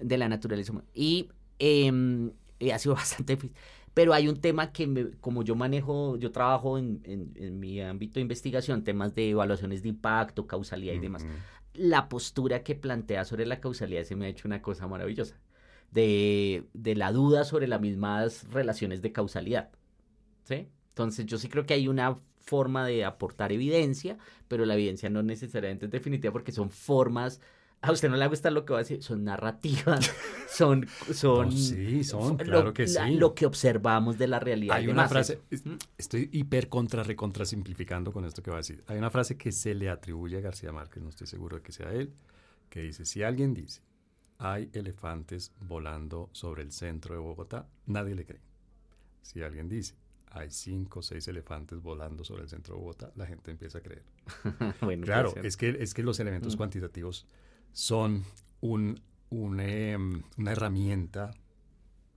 [0.00, 0.86] de la naturaleza humana.
[0.94, 3.56] Y em, eh, ha sido bastante difícil.
[3.92, 7.80] Pero hay un tema que, me- como yo manejo, yo trabajo en, en- en mi
[7.80, 11.26] ámbito de investigación, temas de evaluaciones de impacto, causalidad y demás.
[11.74, 15.36] La postura que plantea sobre la causalidad se me ha hecho una cosa maravillosa.
[15.90, 19.70] De, de la duda sobre las mismas relaciones de causalidad.
[20.44, 20.68] ¿Sí?
[20.90, 22.18] Entonces, yo sí creo que hay una
[22.50, 27.40] forma de aportar evidencia, pero la evidencia no necesariamente es definitiva porque son formas.
[27.82, 30.12] A usted no le gusta lo que va a decir, son narrativas,
[30.48, 30.86] son.
[31.14, 33.14] son No, sí, son, lo- claro que la- sí.
[33.14, 34.76] Lo que observamos de la realidad.
[34.76, 35.76] Hay una frase, es- ¿Mm?
[35.96, 38.82] estoy hiper contra recontra simplificando con esto que va a decir.
[38.86, 41.72] Hay una frase que se le atribuye a García Márquez, no estoy seguro de que
[41.72, 42.12] sea él,
[42.68, 43.80] que dice, si alguien dice,
[44.36, 48.42] hay elefantes volando sobre el centro de Bogotá, nadie le cree.
[49.22, 49.94] Si alguien dice,
[50.30, 53.80] hay cinco o seis elefantes volando sobre el centro de Bogotá, la gente empieza a
[53.80, 54.02] creer.
[54.80, 56.58] Bueno, Claro, es que, es que los elementos Mm.
[56.58, 57.26] cuantitativos
[57.72, 58.24] son
[58.60, 61.32] un, un, em, una herramienta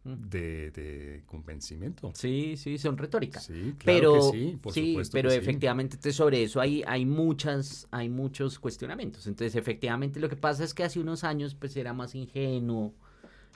[0.05, 0.29] Mm.
[0.29, 2.11] de, de convencimiento.
[2.13, 3.45] Sí, sí, son retóricas.
[3.45, 5.41] Sí, claro pero que sí, por sí, supuesto pero que sí.
[5.41, 9.27] efectivamente entonces, sobre eso hay, hay muchas, hay muchos cuestionamientos.
[9.27, 12.93] Entonces, efectivamente, lo que pasa es que hace unos años pues era más ingenuo.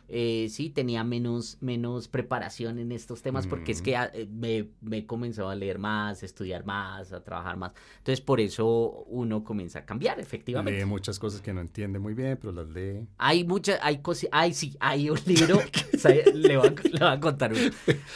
[0.10, 4.70] Eh, sí, tenía menos, menos preparación en estos temas porque es que ah, eh, me,
[4.80, 7.74] me he comenzado a leer más, a estudiar más, a trabajar más.
[7.98, 10.80] Entonces, por eso uno comienza a cambiar, efectivamente.
[10.80, 13.06] Lee muchas cosas que no entiende muy bien, pero las lee.
[13.18, 15.60] Hay muchas, hay cosas, ay sí, hay un libro,
[16.34, 17.70] le, voy a, le voy a contar uno.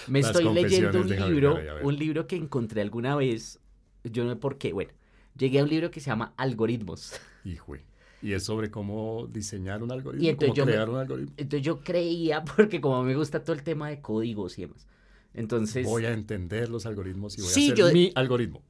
[0.07, 3.59] Me Las estoy leyendo un Javier libro, un libro que encontré alguna vez,
[4.05, 4.91] yo no sé por qué, bueno,
[5.37, 7.19] llegué a un libro que se llama Algoritmos.
[7.43, 7.75] Hijo.
[8.21, 11.33] Y es sobre cómo diseñar un algoritmo, Y entonces cómo yo me- crear un algoritmo.
[11.37, 14.87] Entonces yo creía, porque como me gusta todo el tema de códigos y demás,
[15.33, 18.61] entonces, Voy a entender los algoritmos y voy Sí, a hacer yo- mi algoritmo.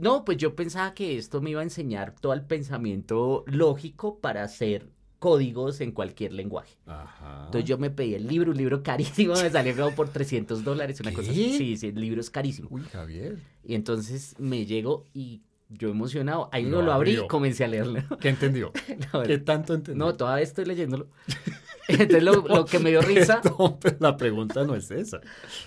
[0.00, 4.42] no, pues yo pensaba que esto me iba a enseñar todo el pensamiento lógico para
[4.42, 4.88] hacer
[5.20, 6.76] códigos en cualquier lenguaje.
[6.86, 7.44] Ajá.
[7.46, 11.00] Entonces yo me pedí el libro, un libro carísimo, me salió como por 300 dólares,
[11.00, 11.56] una cosa así.
[11.56, 12.68] Sí, sí, el libro es carísimo.
[12.70, 13.38] Uy, Javier.
[13.64, 17.24] Y entonces me llegó y yo emocionado, ahí Lo no lo abrí abrió.
[17.24, 18.00] y comencé a leerlo.
[18.20, 18.72] ¿Qué entendió?
[19.12, 20.04] La ¿Qué tanto entendió?
[20.04, 21.08] No, todavía estoy leyéndolo.
[21.88, 25.20] Entonces lo, lo que me dio risa, No, pero la pregunta no es esa.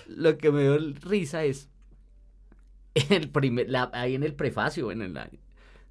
[0.08, 1.68] lo que me dio risa es
[3.10, 5.18] el primer, la- ahí en el prefacio, en el,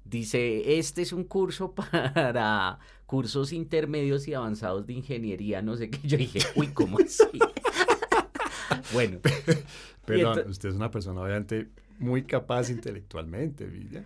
[0.04, 5.98] dice, este es un curso para cursos intermedios y avanzados de ingeniería, no sé qué.
[6.06, 7.24] Yo dije, uy, ¿cómo así?
[8.92, 9.18] bueno,
[10.04, 14.04] Perdón, usted es una persona obviamente muy capaz intelectualmente, Villa.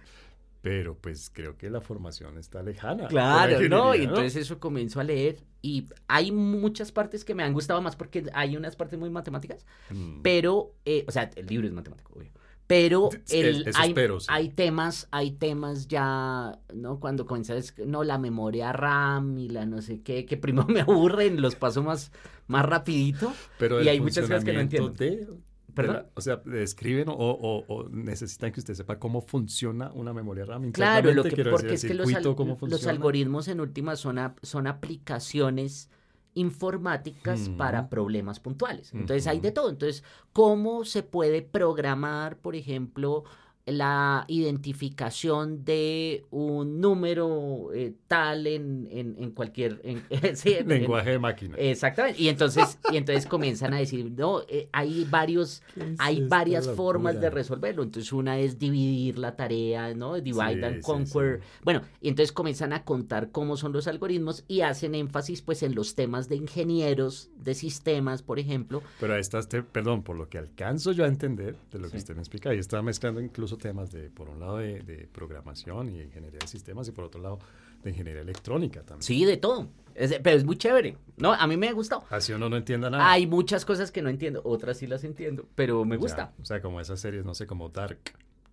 [0.62, 3.06] Pero pues creo que la formación está lejana.
[3.06, 3.94] Claro, ¿no?
[3.94, 7.94] Y entonces eso comienzo a leer y hay muchas partes que me han gustado más
[7.94, 10.22] porque hay unas partes muy matemáticas, Mm.
[10.22, 12.30] pero, eh, o sea, el libro es matemático, obvio,
[12.66, 14.26] Pero el, hay, espero, sí.
[14.28, 16.98] hay temas, hay temas ya, ¿no?
[16.98, 21.40] Cuando comienzas, no, la memoria RAM y la no sé qué, que primero me aburren,
[21.40, 22.10] los paso más,
[22.48, 23.32] más rapidito.
[23.58, 24.90] Pero Y hay muchas cosas que no entiendo.
[24.90, 25.28] de- de
[25.74, 25.96] ¿Perdón?
[25.96, 30.44] la- o sea, describen o, o- o necesitan que usted sepa cómo funciona una memoria
[30.46, 30.72] RAM.
[30.72, 34.18] Claro, lo que, quiero porque decir, es que los, al- los algoritmos en última son,
[34.42, 35.90] son aplicaciones
[36.36, 38.92] informáticas para problemas puntuales.
[38.92, 39.70] Entonces hay de todo.
[39.70, 43.24] Entonces, ¿cómo se puede programar, por ejemplo,
[43.66, 49.80] la identificación de un número eh, tal en, en, en cualquier...
[49.82, 50.02] en-
[50.36, 51.56] sí, en- en- Lenguaje de máquina.
[51.58, 52.20] Exactamente.
[52.22, 56.68] Y entonces, y entonces comienzan a decir, no, eh, hay varios, ¿Qué es hay varias
[56.68, 57.82] formas de resolverlo.
[57.82, 60.14] Entonces, una es dividir la tarea, ¿no?
[60.20, 61.40] Divide Sí, and conquer.
[61.42, 61.46] sí.
[61.64, 65.74] Bueno, y entonces comienzan a contar cómo son los algoritmos y hacen énfasis, pues, en
[65.74, 68.82] los temas de ingenieros de sistemas, por ejemplo.
[69.00, 71.92] Pero ahí está, este- perdón, por lo que alcanzo yo a entender de lo Sí.
[71.92, 75.06] que usted me explica, ahí está mezclando incluso temas de, por un lado, de, de
[75.06, 77.38] programación y ingeniería de sistemas y por otro lado,
[77.82, 79.02] de ingeniería electrónica también.
[79.02, 79.68] Sí, de todo.
[79.94, 80.96] Es- pero es muy chévere.
[81.16, 82.04] No, a mí me ha gustado.
[82.10, 83.10] Así uno no entienda nada.
[83.10, 86.32] Hay muchas cosas que no entiendo, otras sí las entiendo, pero me Ya, gusta.
[86.40, 87.98] o sea, como esas series, no sé, como Dark,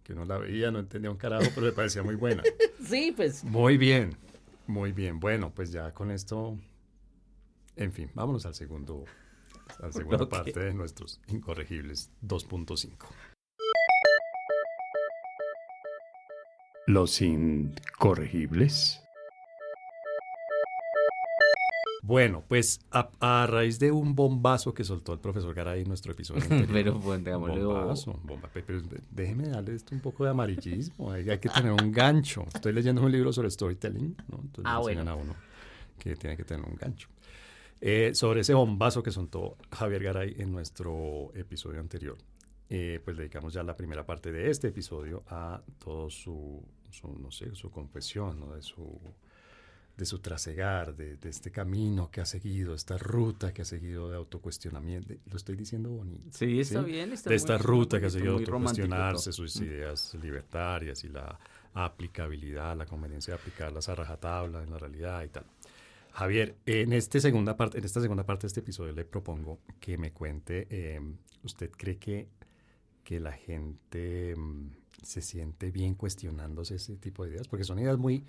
[0.03, 2.43] que uno la veía, no entendía un carajo, pero le parecía muy buena.
[2.85, 3.43] Sí, pues.
[3.45, 4.15] Muy bien,
[4.67, 5.19] muy bien.
[5.21, 6.57] Bueno, pues ya con esto,
[7.77, 9.05] en fin, vámonos al segundo,
[9.79, 13.07] la segunda parte de nuestros incorregibles 2.5.
[16.87, 18.99] Los incorregibles.
[22.05, 26.11] Bueno, pues a, a raíz de un bombazo que soltó el profesor Garay en nuestro
[26.11, 26.69] episodio anterior.
[26.73, 31.11] Pero, pues, digámosle, o- Bombazo, bomba, pe- pero déjeme darle esto un poco de amarillismo.
[31.11, 32.45] Hay, hay que tener un gancho.
[32.53, 34.39] Estoy leyendo un libro sobre storytelling, ¿no?
[34.41, 34.99] Entonces Ah, bueno.
[35.01, 35.35] enseñan a uno
[35.97, 37.07] que tiene que tener un gancho.
[37.79, 42.17] Eh, sobre ese bombazo que soltó Javier Garay en nuestro episodio anterior,
[42.75, 46.59] eh, pues dedicamos ya la primera parte de este episodio a todo su,
[46.89, 48.55] su, no sé, su confesión, ¿no?
[48.55, 48.99] De su
[49.95, 54.09] de su trasegar, de, de este camino que ha seguido, esta ruta que ha seguido
[54.09, 55.13] de autocuestionamiento.
[55.29, 56.35] Lo estoy diciendo bonito.
[56.35, 56.89] Sí, está ¿sí?
[56.89, 57.13] bien.
[57.13, 61.37] Está de esta muy ruta que ha seguido romántico autocuestionarse sus ideas libertarias y la
[61.75, 65.45] aplicabilidad, la conveniencia de aplicarlas a rajatabla en la realidad y tal.
[66.13, 69.99] Javier, en, este segunda parte, en esta segunda parte de este episodio le propongo que
[69.99, 70.99] me cuente, eh,
[71.43, 72.29] ¿usted cree que,
[73.03, 74.69] que la gente mm,
[75.03, 77.47] se siente bien cuestionándose ese tipo de ideas?
[77.47, 78.25] Porque son ideas muy,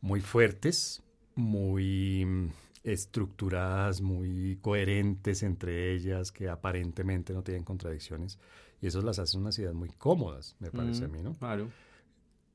[0.00, 1.02] muy fuertes,
[1.36, 2.48] muy mm,
[2.84, 8.38] estructuradas, muy coherentes entre ellas, que aparentemente no tienen contradicciones.
[8.80, 11.38] Y eso las hace unas ideas muy cómodas, me parece a Mm, mí, ¿no?
[11.38, 11.72] Claro.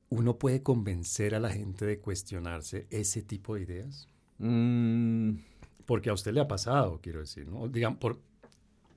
[0.10, 4.08] ¿Uno puede convencer a la gente de cuestionarse ese tipo de ideas?
[4.38, 5.38] Mm,
[5.86, 7.68] Porque a usted le ha pasado, quiero decir, ¿no?
[7.68, 8.20] Digan, por,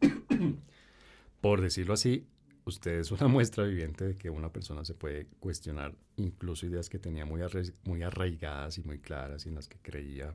[1.41, 2.27] por decirlo así,
[2.67, 6.99] usted es una muestra viviente de que una persona se puede cuestionar incluso ideas que
[6.99, 7.41] tenía muy,
[7.85, 10.35] muy arraigadas y muy claras y en las que creía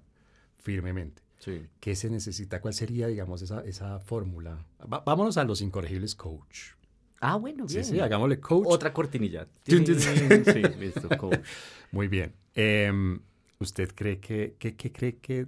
[0.63, 1.21] firmemente.
[1.39, 1.67] sí.
[1.79, 2.61] ¿Qué se necesita?
[2.61, 4.65] ¿Cuál sería, digamos, esa, esa fórmula?
[4.81, 6.71] Va- vámonos a los incorregibles coach.
[7.19, 7.85] Ah, bueno, Sí, bien.
[7.85, 8.67] sí, hagámosle coach.
[8.67, 9.47] Otra cortinilla.
[9.63, 9.99] Tin, tin.
[9.99, 11.45] Sí, listo, coach.
[11.91, 12.33] Muy bien.
[12.55, 13.19] Em,
[13.59, 15.47] ¿Usted cree que, que, que cree que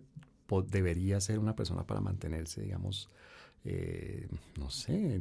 [0.68, 3.10] debería ser una persona para mantenerse, digamos,
[3.66, 4.28] eh,
[4.60, 5.20] no sé,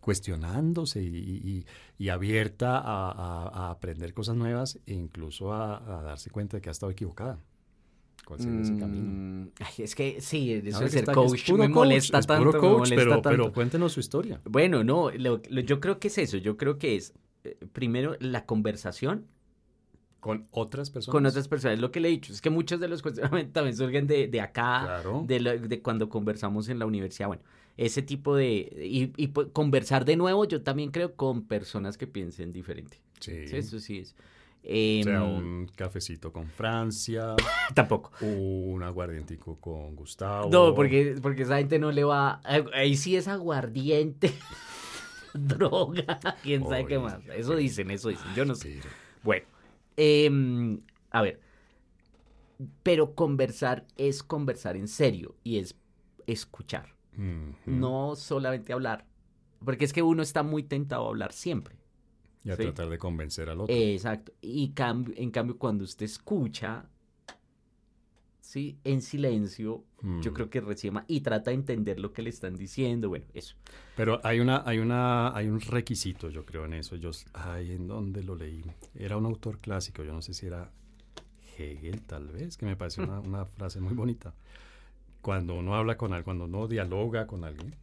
[0.00, 1.66] cuestionándose y, y-
[1.98, 6.60] y abierta a, a- a aprender cosas nuevas e incluso a, a darse cuenta de
[6.60, 7.38] que ha estado equivocada?
[8.24, 9.06] ¿Cuál sería ese camino?
[9.10, 12.26] Mm, ay, es que sí, eso de ser es coach puro me coach, molesta es
[12.26, 12.44] tanto.
[12.44, 13.28] puro me coach, molesta pero, tanto.
[13.30, 14.40] pero cuéntenos su historia.
[14.44, 16.36] Bueno, no, lo- lo- yo creo que es eso.
[16.36, 17.12] Yo creo que es,
[17.44, 19.26] eh, primero, la conversación
[20.20, 21.12] Con otras personas.
[21.12, 21.76] con otras personas.
[21.76, 22.32] Es lo que le he dicho.
[22.32, 25.24] Es que muchos de los cuestionamientos también surgen de, de acá, Claro.
[25.26, 27.26] de, lo- de cuando conversamos en la universidad.
[27.28, 27.42] Bueno,
[27.76, 28.72] ese tipo de...
[28.82, 33.00] Y, y, pues, conversar de nuevo, yo también creo, con personas que piensen diferente.
[33.20, 33.48] Sí.
[33.48, 34.14] Sí, eso sí es.
[34.62, 37.34] O sea, Em, un cafecito con Francia,
[37.74, 38.12] Tampoco.
[38.20, 40.50] un aguardientico con Gustavo.
[40.50, 42.42] No, porque, porque esa gente no le va...
[42.74, 44.32] Ahí sí es aguardiente,
[45.34, 47.20] droga, quién sabe qué más.
[47.34, 48.26] Eso dicen, eso dicen.
[48.36, 48.80] Yo no sé.
[49.22, 49.46] Bueno,
[49.96, 50.80] em,
[51.10, 51.40] a ver,
[52.82, 55.74] pero conversar es conversar en serio y es
[56.26, 56.94] escuchar,
[57.66, 59.04] No solamente hablar,
[59.64, 61.76] porque es que uno está muy tentado a hablar siempre.
[62.42, 62.62] Y a sí.
[62.62, 63.74] tratar de convencer al otro.
[63.74, 64.32] Exacto.
[64.40, 66.86] Y cambio, en cambio, cuando usted escucha,
[68.40, 70.34] sí, en silencio, yo Mm.
[70.34, 73.08] creo que recibe más y trata de entender lo que le están diciendo.
[73.10, 73.54] Bueno, eso.
[73.96, 76.96] Pero hay una, hay una, hay un requisito, yo creo, en eso.
[76.96, 78.64] Yo, ay, ¿en dónde lo leí?
[78.94, 80.70] Era un autor clásico, yo no sé si era
[81.58, 84.34] Hegel, tal vez, que me pareció una, una frase muy bonita.
[85.22, 87.74] Cuando uno habla con alguien, cuando uno dialoga con alguien,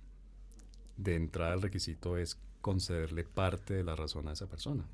[0.98, 4.86] de entrada el requisito es concederle parte de la razón a esa persona.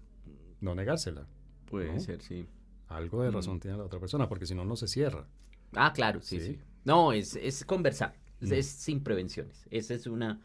[0.59, 1.25] No negársela.
[1.69, 1.99] Puede ¿no?
[1.99, 2.45] ser, sí.
[2.89, 3.33] Algo de Mm.
[3.33, 5.25] razón tiene la otra persona, porque si no, no se cierra.
[5.73, 6.45] Ah, claro, sí, Sí.
[6.53, 6.59] sí.
[6.85, 8.53] No, es, es conversar, es, Mm.
[8.53, 9.65] es sin prevenciones.
[9.71, 10.41] Esa es una,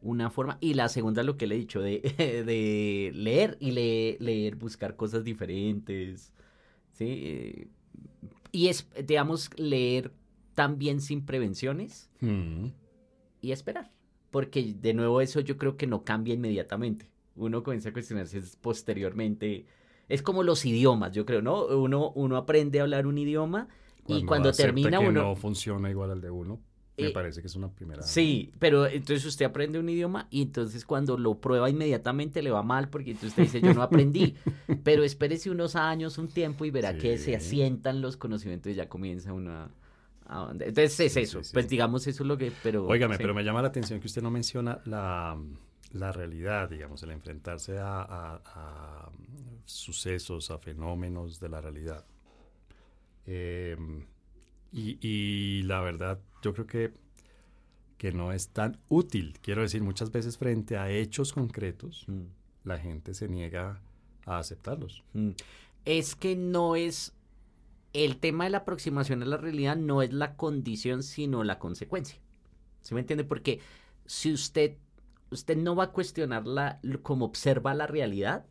[0.00, 0.56] una forma.
[0.60, 2.00] Y la segunda, lo que le he dicho, de,
[2.46, 6.32] de leer y le- leer, buscar cosas diferentes.
[6.92, 7.04] ¿sí?
[7.08, 7.68] Eh,
[8.54, 10.12] Y es, digamos, leer
[10.54, 12.66] también sin prevenciones Mm.
[13.40, 13.90] y esperar.
[14.30, 17.10] Porque de nuevo eso yo creo que no cambia inmediatamente.
[17.36, 19.66] Uno comienza a cuestionarse es posteriormente.
[20.08, 21.66] Es como los idiomas, yo creo, ¿no?
[21.66, 23.68] Uno, uno aprende a hablar un idioma
[24.06, 25.22] y cuando termina que uno...
[25.22, 26.60] no funciona igual al de uno,
[26.98, 28.02] me Eh, parece que es una primera.
[28.02, 32.62] Sí, pero entonces usted aprende un idioma y entonces cuando lo prueba inmediatamente le va
[32.62, 34.34] mal porque entonces usted dice yo no aprendí,
[34.82, 38.88] pero espérese unos años, un tiempo y verá que se asientan los conocimientos y ya
[38.88, 39.70] comienza uno
[40.32, 40.48] a...
[40.48, 41.52] a- Entonces es eso, sí, sí.
[41.52, 42.52] pues digamos eso es lo que...
[42.62, 45.36] Pero, Óigame, pero me llama la atención que usted no menciona la,
[45.92, 49.10] la realidad, digamos, el enfrentarse a, a- a
[49.64, 52.04] sucesos, a fenómenos de la realidad.
[53.26, 53.76] Eh,
[54.72, 56.92] y, y la verdad, yo creo que,
[57.98, 59.38] que no es tan útil.
[59.42, 62.22] Quiero decir, muchas veces frente a hechos concretos, Mm,
[62.64, 63.80] la gente se niega
[64.26, 65.02] a aceptarlos.
[65.14, 65.30] mm.
[65.84, 67.12] Es que no es...
[67.92, 72.18] El tema de la aproximación a la realidad no es la condición, sino la consecuencia.
[72.80, 73.24] ¿Sí me entiende?
[73.24, 73.60] Porque
[74.06, 74.76] si usted,
[75.30, 78.46] usted no va a cuestionar la, cómo observa la realidad,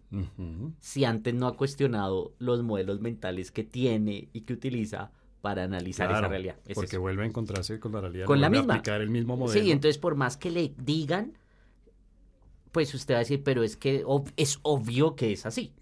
[0.79, 6.11] si antes no ha cuestionado los modelos mentales que tiene y que utiliza para analizar
[6.11, 6.57] esa realidad.
[6.67, 7.01] Es porque eso.
[7.01, 8.25] vuelve a encontrarse con la realidad.
[8.27, 8.75] Con no la misma.
[8.75, 9.59] aplicar el mismo modelo.
[9.59, 11.33] Sí, entonces por más que le digan,
[12.71, 15.73] pues usted va a decir, pero es que ob- es obvio que es así.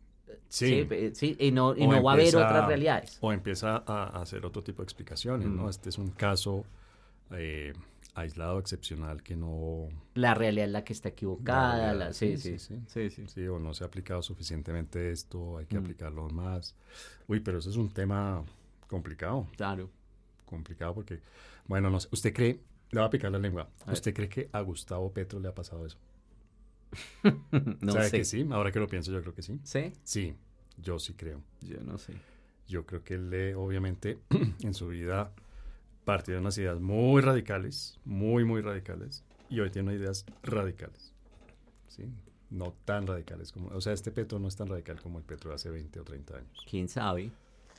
[0.50, 0.88] Sí.
[1.14, 3.18] sí, y no, y no va a haber otras realidades.
[3.22, 5.56] O empieza a, hacer otro tipo de explicaciones, Mm.
[5.56, 5.70] ¿no?
[5.70, 6.66] Este es un caso
[7.32, 7.74] eh,
[8.16, 9.88] aislado, excepcional, que no...
[10.16, 11.78] La realidad es la que está equivocada.
[11.78, 15.58] La la- realidad, sí, sí, sí, sí, sí, o no se ha aplicado suficientemente esto,
[15.60, 15.84] hay que Mm.
[15.84, 16.76] aplicarlo más.
[17.28, 18.44] Uy, pero eso es un tema
[18.88, 19.90] complicado, Claro.
[20.46, 21.20] complicado porque,
[21.68, 22.60] bueno, no sé, ¿usted cree,
[22.90, 23.70] le voy a picar la lengua.
[23.92, 25.98] ¿usted cree que a Gustavo Petro le ha pasado eso?
[27.82, 28.18] no ¿Sabe sé.
[28.18, 28.48] que sí?
[28.52, 29.60] Ahora que lo pienso, yo creo que sí.
[29.64, 29.94] ¿Sí?
[30.04, 30.36] Sí,
[30.78, 31.42] yo sí creo.
[31.62, 32.14] Yo no sé.
[32.68, 34.20] Yo creo que él, obviamente,
[34.62, 35.32] en su vida
[36.06, 41.14] partió de unas ideas muy radicales, muy, muy radicales, y hoy tiene ideas radicales.
[41.88, 42.06] ¿sí?
[42.50, 43.68] No tan radicales como...
[43.70, 46.04] O sea, este Petro no es tan radical como el Petro de hace 20 o
[46.04, 46.66] 30 años.
[46.70, 47.32] ¿Quién sabe?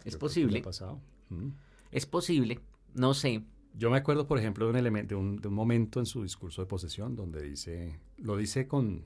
[0.04, 0.58] Es Yo posible.
[0.60, 1.00] ha pasado.
[1.28, 1.48] Mm.
[1.92, 2.60] Es posible.
[2.94, 3.42] No sé.
[3.74, 6.22] Yo me acuerdo, por ejemplo, de un, elemento, de, un, de un momento en su
[6.22, 9.04] discurso de posesión donde dice, lo dice con...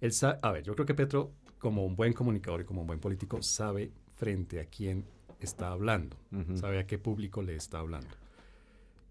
[0.00, 2.86] Él sa- a ver, yo creo que Petro, como un buen comunicador y como un
[2.86, 5.04] buen político, sabe frente a quién
[5.40, 6.16] está hablando,
[6.54, 8.08] sabe a qué público le está hablando.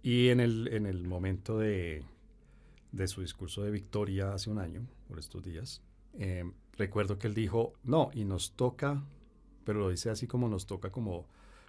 [0.03, 2.03] Y en el, en el momento de,
[2.91, 5.81] de su discurso de victoria hace un año, por estos días,
[6.19, 9.03] eh, recuerdo que él dijo, no, y nos toca,
[9.63, 11.25] pero lo dice así como nos toca como,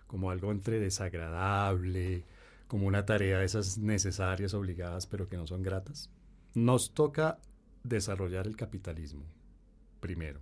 [0.07, 2.25] como algo entre desagradable,
[2.71, 6.09] como una tarea de esas necesarias, obligadas, pero que no son gratas.
[6.55, 7.41] Nos toca
[7.83, 9.25] desarrollar el capitalismo
[9.99, 10.41] primero,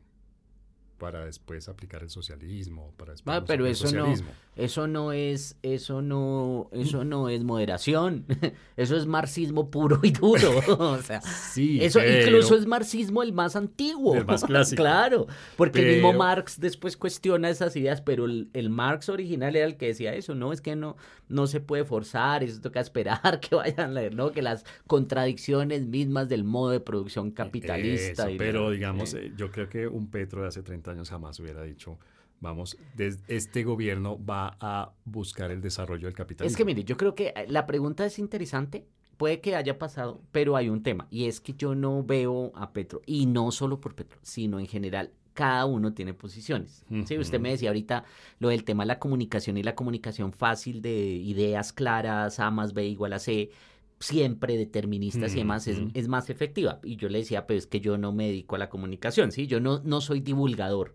[0.99, 4.31] para después aplicar el socialismo, para después Ah, pero el eso no- socialismo.
[4.57, 8.25] Eso no es, eso no, eso no es moderación.
[8.77, 10.51] Eso es marxismo puro y duro.
[10.79, 14.15] O sea, Sí, eso pero- incluso es marxismo el más antiguo.
[14.17, 14.83] El más clásico.
[14.83, 19.67] claro, porque el mismo Marx después cuestiona esas ideas, pero el, el Marx original era
[19.67, 20.97] el que decía eso, no es que no,
[21.29, 24.31] no se puede forzar, eso toca esperar que vayan a leer, ¿no?
[24.33, 28.25] Que las contradicciones mismas del modo de producción capitalista.
[28.25, 31.11] Eso, y pero digamos, eh, eh, yo creo que un Petro de hace 30 años
[31.11, 31.99] jamás hubiera dicho,
[32.41, 36.53] vamos, des- este gobierno va a buscar el desarrollo del capitalismo.
[36.53, 40.21] Es que mire, yo creo que eh, la pregunta es interesante, puede que haya pasado,
[40.31, 43.81] pero hay un tema, y es que yo no veo a Petro, y no solo
[43.81, 46.85] por Petro, sino en general, cada uno tiene posiciones.
[47.07, 48.05] Sí, usted me decía ahorita
[48.41, 52.73] lo del tema de la comunicación y la comunicación fácil de ideas claras, A más
[52.73, 53.51] B igual a C,
[54.01, 55.91] siempre deterministas y demás, es, Ujú.
[55.95, 56.81] es más efectiva.
[56.85, 59.47] Y yo le decía, pero es que yo no me dedico a la comunicación, ¿sí?
[59.47, 60.95] Yo no, no soy divulgador.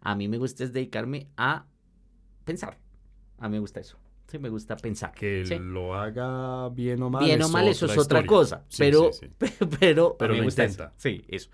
[0.00, 1.66] A mí me gusta es dedicarme a
[2.44, 2.78] pensar.
[3.38, 3.96] A mí me gusta eso.
[4.28, 5.12] Sí, me gusta pensar.
[5.12, 5.56] que ¿sí?
[5.58, 7.24] lo haga bien o mal.
[7.24, 8.64] Bien o mal, eso es otra cosa.
[8.68, 9.26] Sí, pero, sí,
[9.80, 10.84] pero, Pero me lo gusta intenta.
[10.86, 10.94] eso.
[10.96, 11.50] Sí, eso.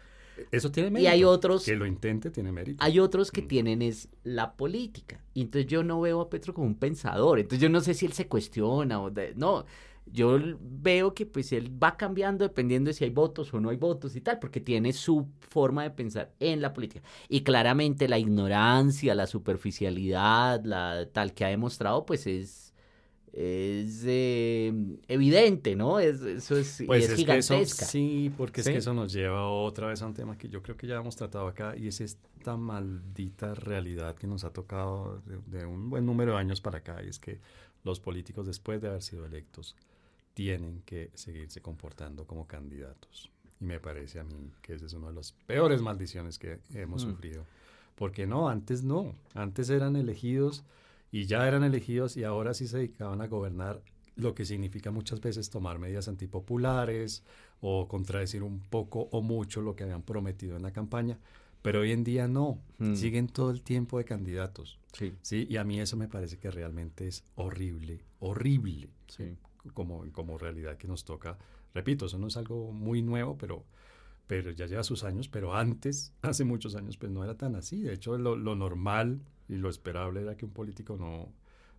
[0.50, 1.10] Eso tiene Y mérito.
[1.10, 2.82] hay otros, Que lo intente tiene mérito.
[2.84, 3.48] hay otros que Mm.
[3.48, 5.20] tienen es la política.
[5.34, 7.38] Y entonces yo no veo a Petro como un pensador.
[7.38, 9.64] Entonces yo no sé si él se cuestiona o de- no.
[10.08, 13.76] Yo veo que pues él va cambiando dependiendo de si hay votos o no hay
[13.76, 17.02] votos y tal, porque tiene su forma de pensar en la política.
[17.28, 22.65] Y claramente la ignorancia, la superficialidad, la tal que ha demostrado, pues es,
[23.32, 24.72] es eh,
[25.08, 25.98] evidente, ¿no?
[26.00, 27.84] Es, eso es, Pues es es que eso- gigantesca.
[27.86, 28.70] sí, porque Sí.
[28.70, 30.96] es que eso nos lleva otra vez a un tema que yo creo que ya
[30.96, 35.90] hemos tratado acá y es esta maldita realidad que nos ha tocado de, de un
[35.90, 37.38] buen número de años para acá y es que
[37.84, 39.76] los políticos después de haber sido electos
[40.34, 43.30] tienen que seguirse comportando como candidatos.
[43.60, 47.04] Y me parece a mí que esa es una de las peores maldiciones que hemos
[47.04, 47.10] Mm.
[47.10, 47.46] sufrido.
[47.94, 49.14] Porque no, antes no.
[49.34, 50.62] Antes eran elegidos
[51.16, 53.80] y ya eran elegidos y ahora sí se dedicaban a gobernar,
[54.16, 57.22] lo que significa muchas veces tomar medidas antipopulares
[57.62, 61.18] o contradecir un poco o mucho lo que habían prometido en la campaña.
[61.62, 62.60] Pero hoy en día no.
[62.76, 62.96] Mm.
[62.96, 64.78] Siguen todo el tiempo de candidatos.
[64.92, 69.38] Sí, Sí, y a mí eso me parece que realmente es horrible, horrible sí.
[69.72, 71.38] como, como realidad que nos toca.
[71.72, 73.64] Repito, eso no es algo muy nuevo, pero,
[74.26, 77.80] pero ya lleva sus años, pero antes, hace muchos años, pues no era tan así.
[77.80, 81.32] De hecho, lo, lo normal y lo esperable era que un político no,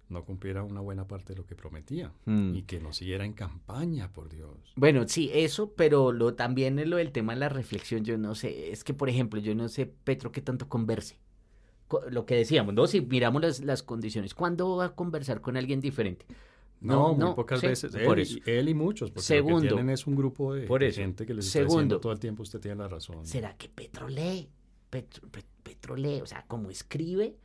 [0.10, 2.56] no cumpliera una buena parte de lo que prometía Mm.
[2.56, 4.74] y que no siguiera en campaña, por Dios.
[4.76, 8.36] Bueno, sí, eso, pero lo también es lo del tema de la reflexión, yo no
[8.36, 11.18] sé, es que por ejemplo, yo no sé, Petro, qué tanto converse.
[11.88, 12.86] Co- Lo que decíamos, ¿no?
[12.88, 16.26] Si miramos las, las condiciones, ¿cuándo va a conversar con alguien diferente?
[16.82, 17.92] No, No, muy no, sí, veces.
[18.06, 18.38] por Él, eso.
[18.38, 19.62] y- él y muchos, porque lo Segundo.
[19.62, 21.00] que tienen es un grupo de, Por eso.
[21.02, 21.76] gente que les está Segundo.
[21.78, 23.26] diciendo todo el tiempo, usted tiene la razón.
[23.26, 24.48] ¿Será que Petro lee?
[24.90, 27.36] Petro, Pe- Petro lee, o sea, como escribe,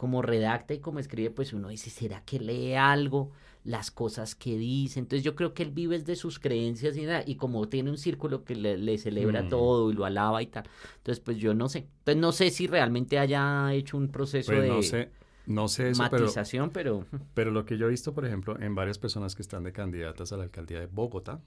[0.00, 3.32] como redacta y como escribe, pues uno dice, ¿será que lee algo?
[3.64, 4.98] Las cosas que dice.
[5.00, 7.22] Entonces yo creo que él vive de sus creencias y nada.
[7.26, 9.48] Y como tiene un círculo que le, le celebra Mm.
[9.50, 10.64] todo y lo alaba y tal.
[10.98, 11.80] Entonces, pues yo no sé.
[11.98, 15.10] Entonces no sé si realmente haya hecho un proceso Pues de no sé,
[15.46, 17.06] no sé eso, pero, matización, pero...
[17.34, 20.32] pero lo que yo he visto, por ejemplo, en varias personas que están de candidatas
[20.32, 21.42] a la alcaldía de Bogotá,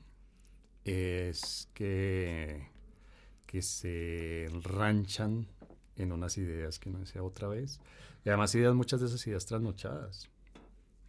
[0.86, 2.70] es que,
[3.46, 5.48] que se ranchan
[5.98, 7.80] en unas ideas que no decía otra vez.
[8.26, 10.30] Y además ideas, muchas de esas ideas trasnochadas.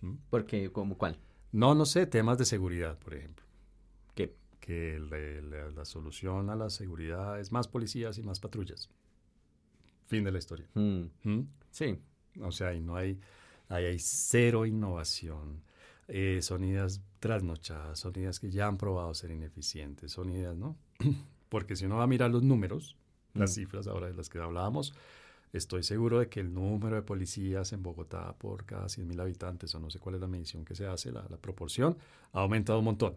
[0.01, 0.15] ¿Mm?
[0.31, 1.19] Porque, como cuál?
[1.53, 3.45] No, no sé, temas de seguridad, por ejemplo.
[4.15, 4.35] ¿Qué?
[4.61, 8.91] Que le- le- la solución a la seguridad es más policías y más patrullas.
[10.07, 10.69] Fin de la historia.
[10.75, 11.49] Mm, ¿Mm?
[11.71, 11.99] Sí.
[12.41, 13.19] O sea, ahí no hay,
[13.69, 15.63] ahí hay cero innovación.
[16.09, 20.77] Eh, son ideas trasnochadas, son ideas que ya han probado ser ineficientes, son ideas, ¿no?
[21.49, 22.97] Porque si uno va a mirar los números,
[23.35, 23.55] las Mm.
[23.55, 24.95] cifras ahora de las que hablábamos,
[25.53, 29.81] estoy seguro de que el número de policías en Bogotá por cada 100.000 habitantes, o
[29.81, 31.97] no sé cuál es la medición que se hace, la, la proporción,
[32.33, 33.17] ha aumentado un montón.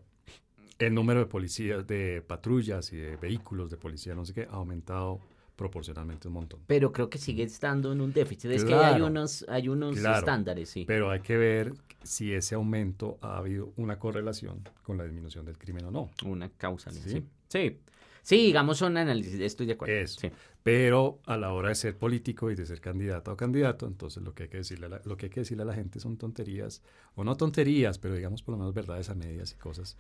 [0.79, 4.55] El número de policías, de patrullas y de vehículos de policía, no sé qué, ha
[4.55, 5.19] aumentado
[5.55, 6.59] proporcionalmente un montón.
[6.67, 8.51] Pero creo que sigue estando en un déficit.
[8.51, 10.19] Es que hay unos, hay unos Claro.
[10.19, 10.85] estándares, sí.
[10.85, 15.57] Pero hay que ver si ese aumento ha habido una correlación con la disminución del
[15.57, 16.11] crimen o no.
[16.25, 17.09] Una causalidad, Sí.
[17.09, 17.23] sí.
[17.47, 17.79] Sí.
[18.27, 19.95] Sí, digamos son análisis, estoy de acuerdo.
[19.95, 20.19] Eso.
[20.19, 20.29] Sí.
[20.61, 24.33] Pero a la hora de ser político y de ser candidato o candidato, entonces lo
[24.33, 26.17] que hay que decirle a la, lo que hay que decirle a la gente son
[26.17, 26.81] tonterías,
[27.15, 29.95] o no tonterías, pero digamos por lo menos verdades a medias y cosas.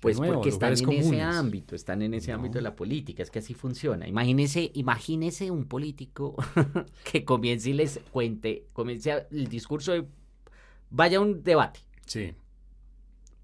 [0.00, 2.38] Pues nuevo, porque están en ese ámbito, están en ese No.
[2.38, 4.08] ámbito de la política, es que así funciona.
[4.08, 6.34] Imagínese, imagínese un político
[7.04, 10.04] que comience y les cuente, comience el discurso de,
[10.90, 12.34] vaya a un debate, Sí,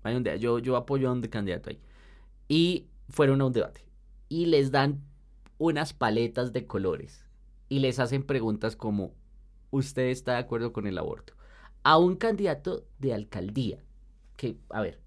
[0.02, 1.78] vaya un de- yo, yo apoyo a un candidato ahí,
[2.48, 3.83] y fueron a un debate,
[4.34, 5.00] y les dan
[5.58, 7.24] unas paletas de colores,
[7.68, 9.14] y les hacen preguntas como,
[9.70, 11.34] ¿usted está de acuerdo con el aborto?
[11.84, 13.84] A un candidato de alcaldía,
[14.36, 15.00] que, a ver,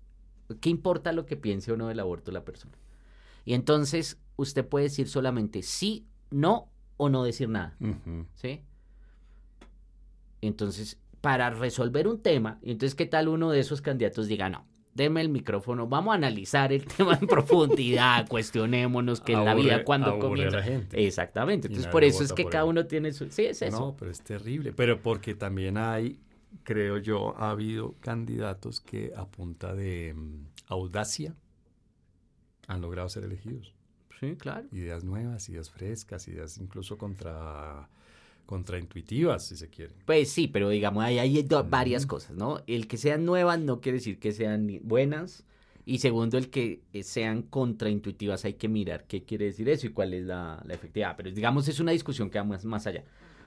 [0.62, 2.78] ¿qué importa lo que piense o no del aborto la persona?
[3.44, 7.76] Y entonces usted puede decir solamente sí, no o no decir nada,
[8.36, 8.64] ¿sí?
[10.40, 14.66] Entonces, para resolver un tema, y entonces, ¿qué tal uno de esos candidatos diga, no,
[14.98, 19.84] deme el micrófono, vamos a analizar el tema en profundidad, cuestionémonos que en la vida
[19.86, 20.58] cuando a comienza...
[20.58, 21.06] la gente.
[21.06, 22.72] Exactamente, entonces por eso es que cada él.
[22.72, 23.30] uno tiene su...
[23.30, 23.80] Sí, es eso.
[23.80, 24.74] No, pero es terrible.
[24.74, 26.20] Pero porque también hay,
[26.64, 31.36] creo yo, ha habido candidatos que a punta de mm, audacia
[32.68, 33.74] han logrado ser elegidos.
[34.20, 34.68] Sí, claro.
[34.72, 37.88] Ideas nuevas, ideas frescas, ideas incluso contra
[38.48, 39.94] contraintuitivas, si se quiere.
[40.06, 42.08] Pues sí, pero digamos, hay, hay varias Mm.
[42.08, 42.62] cosas, ¿no?
[42.66, 45.44] El que sean nuevas no quiere decir que sean buenas.
[45.86, 49.92] Y segundo, el que eh, sean contraintuitivas, hay que mirar qué quiere decir eso y
[49.92, 51.16] cuál es la, la efectividad.
[51.16, 53.04] Pero digamos, es una discusión que va más, más allá.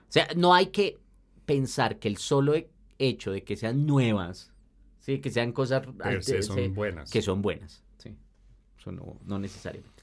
[0.09, 0.99] O sea, no hay que
[1.45, 4.53] pensar que el solo he- hecho de que sean nuevas,
[5.01, 5.19] ¿sí?
[5.21, 7.11] que sean cosas ante- son se- buenas.
[7.11, 7.83] que son buenas.
[7.99, 8.15] ¿sí?
[8.79, 10.03] Eso no, no necesariamente.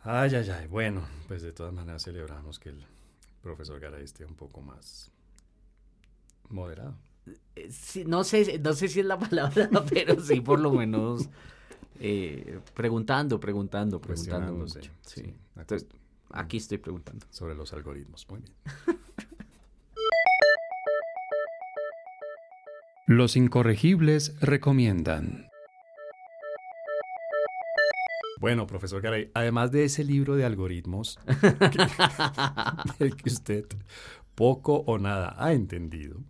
[0.00, 0.66] Ay, ay, ay.
[0.68, 2.84] Bueno, pues de todas maneras celebramos que el
[3.48, 5.10] profesor Garay esté un poco más
[6.50, 6.94] moderado.
[7.56, 11.30] Eh, sí, no, sé, no sé si es la palabra, pero sí, por lo menos
[11.98, 14.52] eh, preguntando, preguntando, preguntando.
[14.52, 15.22] Mucho, sí.
[15.22, 15.34] sí.
[15.56, 15.88] Entonces,
[16.30, 17.24] aquí estoy preguntando.
[17.30, 18.28] Sobre los algoritmos.
[18.28, 18.52] Muy bien.
[23.06, 25.47] Los incorregibles recomiendan.
[28.40, 31.18] Bueno, profesor Garay, además de ese libro de algoritmos,
[32.98, 33.64] que, el que usted
[34.34, 36.22] poco o nada ha entendido,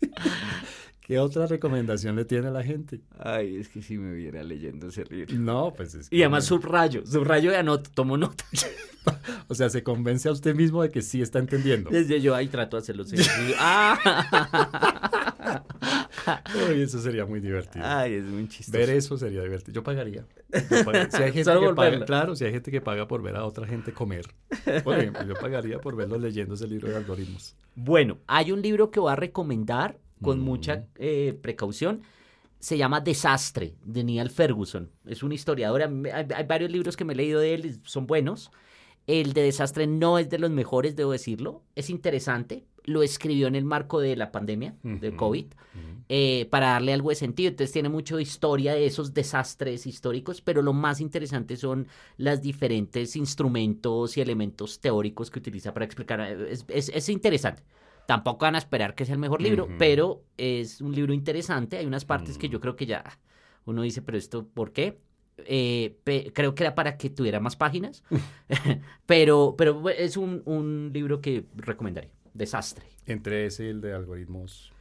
[1.00, 3.00] ¿qué otra recomendación le tiene a la gente?
[3.18, 5.32] Ay, es que si me viera leyendo ese libro.
[5.38, 6.16] No, pues es que...
[6.16, 8.44] Y además subrayo, subrayo y anoto, tomo nota.
[9.48, 11.90] o sea, se convence a usted mismo de que sí está entendiendo.
[11.90, 13.04] Desde yo ahí trato de hacerlo.
[13.60, 15.10] ¡Ah!
[16.70, 17.84] Uy, eso sería muy divertido.
[17.86, 18.78] Ay, es muy chistoso.
[18.78, 19.74] Ver eso sería divertido.
[19.74, 20.24] Yo pagaría.
[21.10, 23.66] Si hay gente que paga, claro, si hay gente que paga por ver a otra
[23.66, 24.26] gente comer.
[24.82, 27.54] Por ejemplo, yo pagaría por verlos leyendo ese libro de algoritmos.
[27.74, 30.42] Bueno, hay un libro que voy a recomendar con mm.
[30.42, 32.02] mucha eh, precaución.
[32.58, 34.90] Se llama Desastre, de Neil Ferguson.
[35.06, 35.82] Es un historiador.
[35.82, 38.50] hay varios libros que me he leído de él, son buenos.
[39.08, 41.62] El de Desastre no es de los mejores, debo decirlo.
[41.74, 42.66] Es interesante.
[42.84, 45.46] Lo escribió en el marco de la pandemia, de COVID,
[46.10, 47.48] eh, para darle algo de sentido.
[47.48, 51.88] Entonces tiene mucha historia de esos desastres históricos, pero lo más interesante son
[52.18, 56.20] los diferentes instrumentos y elementos teóricos que utiliza para explicar.
[56.68, 57.62] Es, interesante.
[58.06, 61.78] Tampoco van a esperar que sea el mejor libro, pero es un libro interesante.
[61.78, 63.18] Hay unas partes que yo creo que ya
[63.64, 64.98] uno dice, pero esto, ¿por qué?
[65.46, 65.98] Eh,
[66.34, 68.02] creo que era para que tuviera más páginas,
[69.06, 72.10] pero, pero es un, libro que recomendaría.
[72.34, 72.84] Desastre.
[73.06, 74.72] Entre ese y el de algoritmos.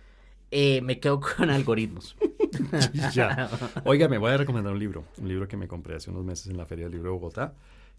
[0.52, 2.16] Eh, me quedo con algoritmos.
[3.14, 3.50] ya.
[3.84, 6.48] Oiga, me voy a recomendar un libro, un libro que me compré hace unos meses
[6.48, 7.56] en la Feria del Libro de Bogotá,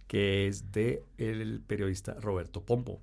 [0.07, 3.01] que es de el periodista Roberto Pombo,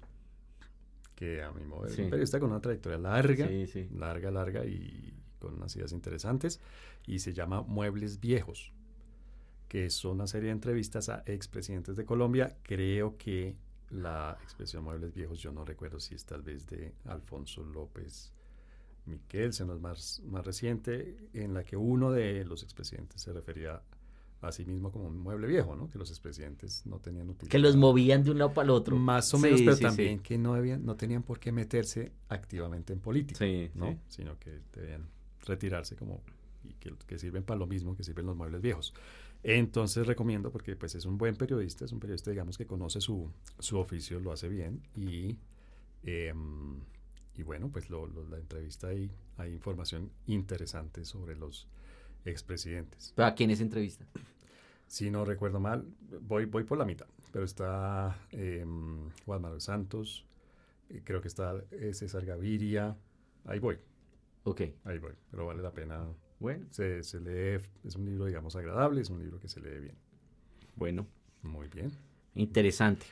[1.14, 3.50] que a mi modo es un periodista con una trayectoria larga,
[3.92, 6.60] larga, larga y con unas ideas interesantes,
[7.06, 8.72] y se llama Muebles Viejos
[9.76, 12.56] que es una serie de entrevistas a expresidentes de Colombia.
[12.64, 13.58] Creo que
[13.90, 18.32] la expresión muebles viejos, yo no recuerdo si es tal vez de Alfonso López
[19.06, 23.82] Miquel, sino es más, más reciente, en la que uno de los expresidentes se refería
[24.40, 25.90] a sí mismo como un mueble viejo, ¿no?
[25.90, 27.52] Que los expresidentes no tenían utilidad.
[27.52, 28.96] Que los movían de un lado para el otro.
[28.96, 33.44] Más o menos, pero también que no, no tenían por qué meterse activamente en política,
[33.74, 34.00] ¿no?
[34.08, 35.10] Sino que debían
[35.46, 36.22] retirarse como
[36.64, 38.94] y que, que sirven para lo mismo que sirven los muebles viejos.
[39.48, 43.32] Entonces recomiendo porque pues es un buen periodista, es un periodista digamos que conoce su,
[43.60, 45.38] su oficio, lo hace bien y,
[46.02, 46.80] em,
[47.36, 51.68] y bueno, pues lo, la entrevista ahí hay información interesante sobre los
[52.26, 53.14] expresidentes.
[53.18, 54.08] ¿A quién es entrevista?
[54.88, 55.86] Si no recuerdo mal,
[56.22, 58.66] voy, voy por la mitad, pero está eh,
[59.26, 60.26] Juan Manuel Santos,
[60.90, 62.98] eh, creo que está eh, César Gaviria,
[63.46, 63.78] ahí voy.
[64.44, 64.62] Ok.
[64.86, 66.08] Ahí voy, pero vale la pena
[66.46, 66.68] bueno.
[66.70, 69.96] Se, se lee, es un libro, digamos, agradable, es un libro que se lee bien.
[70.76, 71.08] Bueno.
[71.42, 71.92] Muy bien.
[72.36, 73.08] Interesante.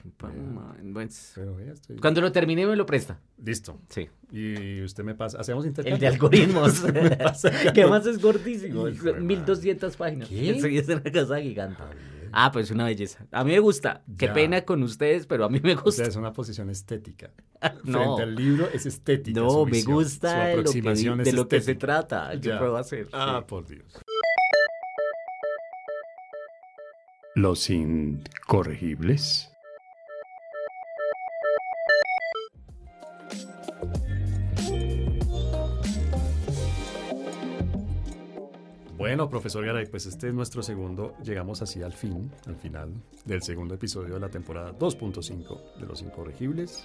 [1.99, 3.19] Cuando lo termine me lo presta.
[3.43, 3.79] Listo.
[3.89, 4.07] Sí.
[4.31, 5.95] Y usted me pasa, hacemos intercambio.
[5.95, 6.83] El de algoritmos.
[7.73, 8.85] que más es gordísimo.
[8.85, 10.29] 1200 páginas.
[10.29, 10.77] ¿Qué?
[10.77, 11.81] Es una casa gigante.
[12.33, 13.27] Ah, pues una belleza.
[13.31, 14.03] A mí me gusta.
[14.17, 15.89] Qué pena con ustedes, pero a mí me gusta.
[15.89, 17.31] O sea, es una posición estética.
[17.83, 18.15] no.
[18.15, 19.39] Frente al libro es estética.
[19.39, 22.31] No, me gusta su aproximación lo que, de lo que se trata.
[22.41, 23.07] ¿Qué puedo hacer?
[23.13, 24.01] Ah, por Dios.
[27.35, 29.52] Los incorregibles.
[39.13, 42.91] Bueno, profesor Garay, pues este es nuestro segundo, llegamos así al fin, al final
[43.25, 46.83] del segundo episodio de la temporada 2.5 de Los Incorregibles.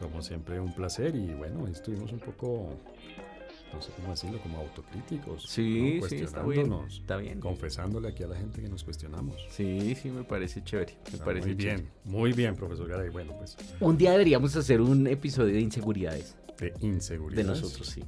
[0.00, 2.70] Como siempre, un placer y bueno, estuvimos un poco,
[3.72, 5.44] no sé cómo decirlo, como autocríticos.
[5.44, 7.38] Sí, sí, está bien, está bien.
[7.38, 9.36] Confesándole aquí a la gente que nos cuestionamos.
[9.48, 10.98] Sí, sí, me parece chévere.
[11.12, 13.10] Me parece muy bien, muy bien, profesor Garay.
[13.10, 13.56] Bueno, pues.
[13.78, 16.34] Un día deberíamos hacer un episodio de inseguridades.
[16.58, 17.46] De inseguridades.
[17.46, 18.02] De nosotros, sí.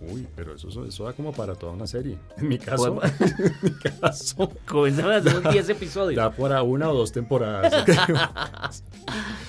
[0.00, 2.18] Uy, pero eso, eso da como para toda una serie.
[2.36, 4.52] En mi caso, en mi caso.
[4.66, 6.16] Comenzamos a 10 episodios.
[6.16, 7.72] Da para una o dos temporadas.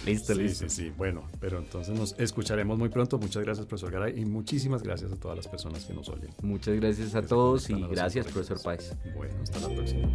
[0.05, 0.69] listo, listo.
[0.69, 3.17] Sí, sí, Bueno, pero entonces nos escucharemos muy pronto.
[3.17, 6.29] Muchas gracias, profesor Garay, y muchísimas gracias a todas las personas que nos oyen.
[6.41, 8.95] Muchas gracias a todos y gracias, profesor Páez.
[9.15, 10.07] Bueno, hasta la próxima.